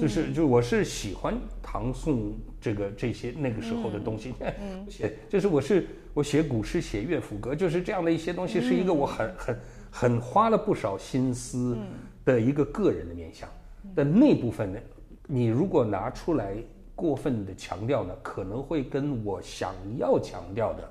[0.00, 9.58] 就是就我是喜欢唐宋这个这些那个时候的东西，嗯 写就是我是我写古诗写乐府歌，就是这样的一些东西，是一个我很很
[9.92, 11.76] 很花了不少心思
[12.24, 13.48] 的一个个人的面相。
[13.94, 14.80] 但那部分呢，
[15.28, 16.56] 你如果拿出来
[16.96, 20.82] 过分的强调呢，可能会跟我想要强调的。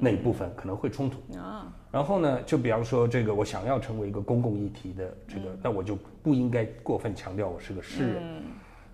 [0.00, 8.42] 那一部分可能会冲突啊，然后呢，就比方说这个，我想要成为一个公共议题的这个，那我就不应该过分强调我是个诗人，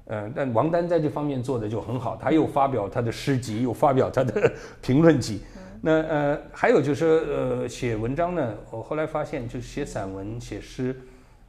[0.06, 4.50] 嗯，但王丹在这方面做的就很好，他又发表他的诗集，又发表他的
[4.80, 5.42] 评论集，
[5.84, 10.96] 那呃，还有就是呃，写文章呢，我后来发现，就是写散文、写诗。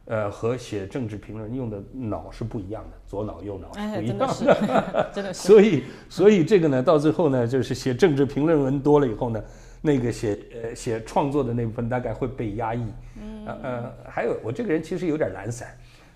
[0.07, 5.47] 呃，和写政治评论用的脑是不一样的，左脑右脑是不一样的， 真的是。
[5.47, 9.43] 所以，所以这个呢，到最后呢，就是写政治评论文多了以后呢，
[9.81, 12.85] 那个写呃写创作的那部分大概会被压抑。
[13.19, 13.47] 嗯。
[13.63, 15.75] 呃，还有我这个人其实有点懒散，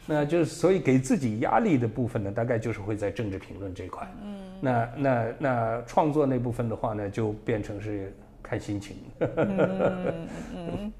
[0.09, 4.11] 那就是所以给自己压力的部分呢，大概就是会在政治评论这块。
[4.23, 4.35] 嗯。
[4.59, 8.11] 那那那创作那部分的话呢，就变成是
[8.41, 8.97] 看心情。
[9.19, 10.93] 嗯嗯。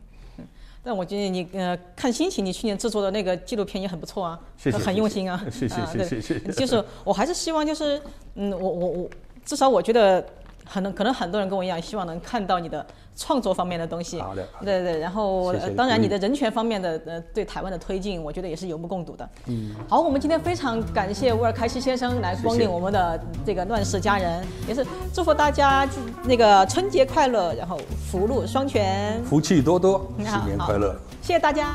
[0.82, 4.40] 但我觉得你呃看心情，你去年制作的那个纪录片也很不错啊，
[4.86, 5.44] 很用心啊。
[5.52, 6.52] 谢谢谢谢谢谢。
[6.52, 8.02] 就是我还是希望就是
[8.36, 9.10] 嗯我我我
[9.44, 10.24] 至少我觉得
[10.70, 12.86] 很可能很多人跟我一样，希望能看到你的
[13.16, 14.22] 创作方面的东西。
[14.22, 19.28] 好的好的对对，然后当然你的人权方面的呃对台湾的推进，我觉得也是有目共睹的。
[19.48, 25.88] 嗯，好，我们今天非常感谢乌尔开西先生来光临我们的这个乱世佳人，也是祝福大家
[26.24, 27.80] 那个春节快乐，然后
[28.12, 29.24] 福禄双全。
[29.24, 30.96] 福气多多，新年快乐。
[31.22, 31.74] 谢谢大家。